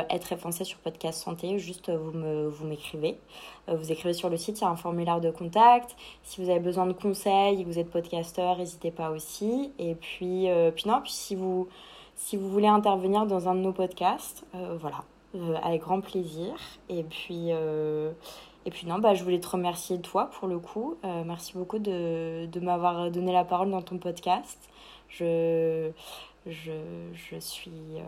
être 0.09 0.23
référencé 0.23 0.63
sur 0.63 0.79
podcast 0.79 1.21
santé, 1.21 1.59
juste 1.59 1.91
vous 1.91 2.11
me, 2.17 2.47
vous 2.47 2.65
m'écrivez, 2.65 3.19
vous 3.67 3.91
écrivez 3.91 4.13
sur 4.13 4.31
le 4.31 4.37
site, 4.37 4.61
il 4.61 4.63
y 4.63 4.65
a 4.65 4.69
un 4.71 4.75
formulaire 4.75 5.21
de 5.21 5.29
contact. 5.29 5.95
Si 6.23 6.41
vous 6.41 6.49
avez 6.49 6.59
besoin 6.59 6.87
de 6.87 6.93
conseils, 6.93 7.63
vous 7.65 7.77
êtes 7.77 7.91
podcasteur, 7.91 8.57
n'hésitez 8.57 8.89
pas 8.89 9.11
aussi. 9.11 9.71
Et 9.77 9.93
puis, 9.93 10.47
puis 10.75 10.89
non, 10.89 10.99
puis 11.03 11.11
si 11.11 11.35
vous, 11.35 11.67
si 12.17 12.35
vous 12.35 12.49
voulez 12.49 12.67
intervenir 12.67 13.25
dans 13.25 13.47
un 13.47 13.55
de 13.55 13.61
nos 13.61 13.71
podcasts, 13.71 14.43
voilà, 14.53 15.03
avec 15.63 15.81
grand 15.81 16.01
plaisir. 16.01 16.53
Et 16.89 17.03
puis 17.03 17.51
et 18.67 18.69
puis 18.69 18.85
non, 18.85 18.99
bah, 18.99 19.13
je 19.13 19.23
voulais 19.23 19.39
te 19.39 19.47
remercier 19.47 20.01
toi 20.01 20.29
pour 20.29 20.49
le 20.49 20.59
coup. 20.59 20.97
Euh, 21.05 21.23
merci 21.25 21.53
beaucoup 21.53 21.79
de, 21.79 22.47
de 22.47 22.59
m'avoir 22.59 23.09
donné 23.09 23.31
la 23.31 23.45
parole 23.45 23.71
dans 23.71 23.81
ton 23.81 23.97
podcast. 23.97 24.59
Je, 25.07 25.89
je, 26.45 26.73
je 27.13 27.39
suis, 27.39 27.71
euh, 27.95 28.01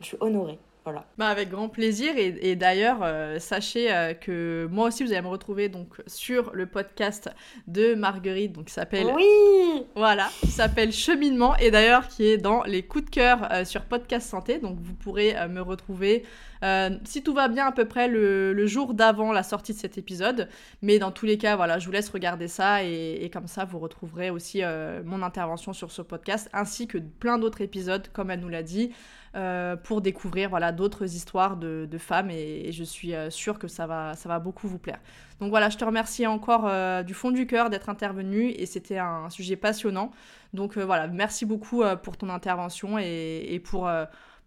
je 0.00 0.06
suis 0.06 0.16
honorée. 0.20 0.60
Voilà. 0.90 1.06
Bah 1.18 1.28
avec 1.28 1.50
grand 1.50 1.68
plaisir 1.68 2.16
et, 2.16 2.36
et 2.42 2.56
d'ailleurs 2.56 3.00
euh, 3.02 3.38
sachez 3.38 3.88
que 4.20 4.68
moi 4.70 4.88
aussi 4.88 5.04
vous 5.04 5.12
allez 5.12 5.22
me 5.22 5.28
retrouver 5.28 5.68
donc 5.68 6.00
sur 6.06 6.50
le 6.52 6.66
podcast 6.66 7.30
de 7.66 7.94
Marguerite 7.94 8.52
donc 8.52 8.66
qui 8.66 8.72
s'appelle 8.72 9.06
oui 9.14 9.84
voilà 9.94 10.28
qui 10.40 10.48
s'appelle 10.48 10.92
Cheminement 10.92 11.56
et 11.56 11.70
d'ailleurs 11.70 12.08
qui 12.08 12.26
est 12.26 12.38
dans 12.38 12.62
les 12.64 12.82
coups 12.82 13.04
de 13.04 13.10
cœur 13.10 13.48
sur 13.64 13.82
podcast 13.82 14.28
santé 14.28 14.58
donc 14.58 14.78
vous 14.80 14.94
pourrez 14.94 15.34
me 15.48 15.60
retrouver 15.60 16.24
euh, 16.62 16.90
si 17.04 17.22
tout 17.22 17.32
va 17.32 17.48
bien, 17.48 17.66
à 17.66 17.72
peu 17.72 17.86
près 17.86 18.08
le, 18.08 18.66
jour 18.66 18.94
d'avant 18.94 19.32
la 19.32 19.42
sortie 19.42 19.72
de 19.72 19.78
cet 19.78 19.98
épisode. 19.98 20.48
Mais 20.82 20.98
dans 20.98 21.10
tous 21.10 21.26
les 21.26 21.38
cas, 21.38 21.56
voilà, 21.56 21.78
je 21.78 21.86
vous 21.86 21.92
laisse 21.92 22.08
regarder 22.08 22.48
ça 22.48 22.84
et, 22.84 23.30
comme 23.32 23.46
ça, 23.46 23.64
vous 23.64 23.78
retrouverez 23.78 24.30
aussi 24.30 24.62
euh, 24.62 25.02
mon 25.04 25.22
intervention 25.22 25.72
sur 25.72 25.90
ce 25.90 26.02
podcast 26.02 26.48
ainsi 26.52 26.86
que 26.86 26.98
plein 26.98 27.38
d'autres 27.38 27.60
épisodes, 27.60 28.08
comme 28.12 28.30
elle 28.30 28.40
nous 28.40 28.48
l'a 28.48 28.62
dit. 28.62 28.92
Euh, 29.36 29.76
pour 29.76 30.00
découvrir 30.00 30.50
voilà 30.50 30.72
d'autres 30.72 31.14
histoires 31.14 31.56
de, 31.56 31.88
femmes 31.98 32.30
et, 32.32 32.72
je 32.72 32.82
suis 32.82 33.12
sûre 33.28 33.60
que 33.60 33.68
ça 33.68 33.86
va 33.86 34.14
ça 34.14 34.28
va 34.28 34.40
beaucoup 34.40 34.66
vous 34.66 34.78
plaire. 34.78 34.98
Donc 35.38 35.50
voilà, 35.50 35.68
je 35.68 35.78
te 35.78 35.84
remercie 35.84 36.26
encore 36.26 36.68
du 37.04 37.14
fond 37.14 37.30
du 37.30 37.46
cœur 37.46 37.70
d'être 37.70 37.88
intervenu 37.88 38.50
et 38.50 38.66
c'était 38.66 38.98
un, 38.98 39.30
sujet 39.30 39.56
passionnant. 39.56 40.10
Donc 40.52 40.76
voilà, 40.76 41.06
merci 41.06 41.46
beaucoup 41.46 41.82
pour 42.02 42.16
ton 42.16 42.28
intervention 42.28 42.98
et, 42.98 43.46
et 43.50 43.60
pour 43.60 43.88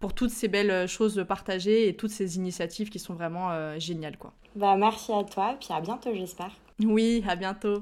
pour 0.04 0.12
toutes 0.12 0.30
ces 0.30 0.48
belles 0.48 0.86
choses 0.86 1.24
partagées 1.26 1.88
et 1.88 1.96
toutes 1.96 2.10
ces 2.10 2.36
initiatives 2.36 2.90
qui 2.90 2.98
sont 2.98 3.14
vraiment 3.14 3.52
euh, 3.52 3.78
géniales. 3.78 4.18
Quoi. 4.18 4.34
Bah, 4.54 4.76
merci 4.76 5.10
à 5.12 5.24
toi 5.24 5.52
et 5.52 5.56
puis 5.56 5.72
à 5.72 5.80
bientôt 5.80 6.10
j'espère. 6.14 6.50
Oui, 6.82 7.24
à 7.26 7.36
bientôt. 7.36 7.80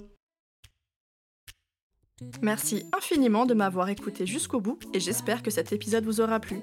Merci 2.41 2.85
infiniment 2.97 3.45
de 3.45 3.55
m'avoir 3.55 3.89
écouté 3.89 4.25
jusqu'au 4.25 4.61
bout 4.61 4.79
et 4.95 5.01
j'espère 5.01 5.43
que 5.43 5.51
cet 5.51 5.73
épisode 5.73 6.05
vous 6.05 6.21
aura 6.21 6.39
plu. 6.39 6.61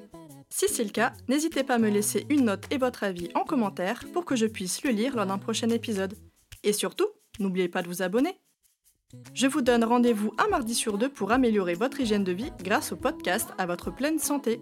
Si 0.49 0.67
c'est 0.67 0.83
le 0.83 0.89
cas, 0.89 1.13
n'hésitez 1.27 1.63
pas 1.63 1.75
à 1.75 1.79
me 1.79 1.89
laisser 1.89 2.25
une 2.29 2.45
note 2.45 2.65
et 2.71 2.77
votre 2.77 3.03
avis 3.03 3.29
en 3.35 3.43
commentaire 3.43 4.03
pour 4.13 4.25
que 4.25 4.35
je 4.35 4.47
puisse 4.47 4.83
le 4.83 4.89
lire 4.89 5.15
lors 5.15 5.27
d'un 5.27 5.38
prochain 5.38 5.69
épisode. 5.69 6.15
Et 6.63 6.73
surtout, 6.73 7.07
n'oubliez 7.39 7.69
pas 7.69 7.83
de 7.83 7.88
vous 7.88 8.01
abonner. 8.01 8.35
Je 9.33 9.47
vous 9.47 9.62
donne 9.62 9.83
rendez-vous 9.83 10.33
un 10.38 10.47
mardi 10.47 10.75
sur 10.75 10.97
deux 10.97 11.09
pour 11.09 11.31
améliorer 11.31 11.73
votre 11.73 11.99
hygiène 11.99 12.23
de 12.23 12.31
vie 12.31 12.51
grâce 12.63 12.91
au 12.91 12.95
podcast 12.95 13.49
à 13.57 13.65
votre 13.65 13.91
pleine 13.91 14.19
santé. 14.19 14.59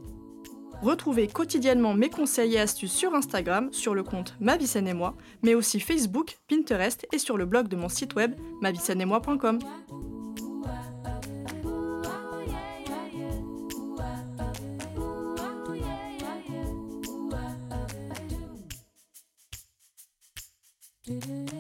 Retrouvez 0.82 1.28
quotidiennement 1.28 1.94
mes 1.94 2.10
conseils 2.10 2.56
et 2.56 2.60
astuces 2.60 2.94
sur 2.94 3.16
Instagram, 3.16 3.74
sur 3.74 3.96
le 3.96 4.04
compte 4.04 4.36
Ma 4.40 4.58
et 4.58 4.94
moi, 4.94 5.16
mais 5.42 5.56
aussi 5.56 5.80
Facebook, 5.80 6.38
Pinterest 6.48 7.08
et 7.12 7.18
sur 7.18 7.38
le 7.38 7.46
blog 7.46 7.68
de 7.68 7.76
mon 7.76 7.90
site 7.90 8.16
web 8.16 8.36
moi.com. 8.62 9.60
do. 21.08 21.57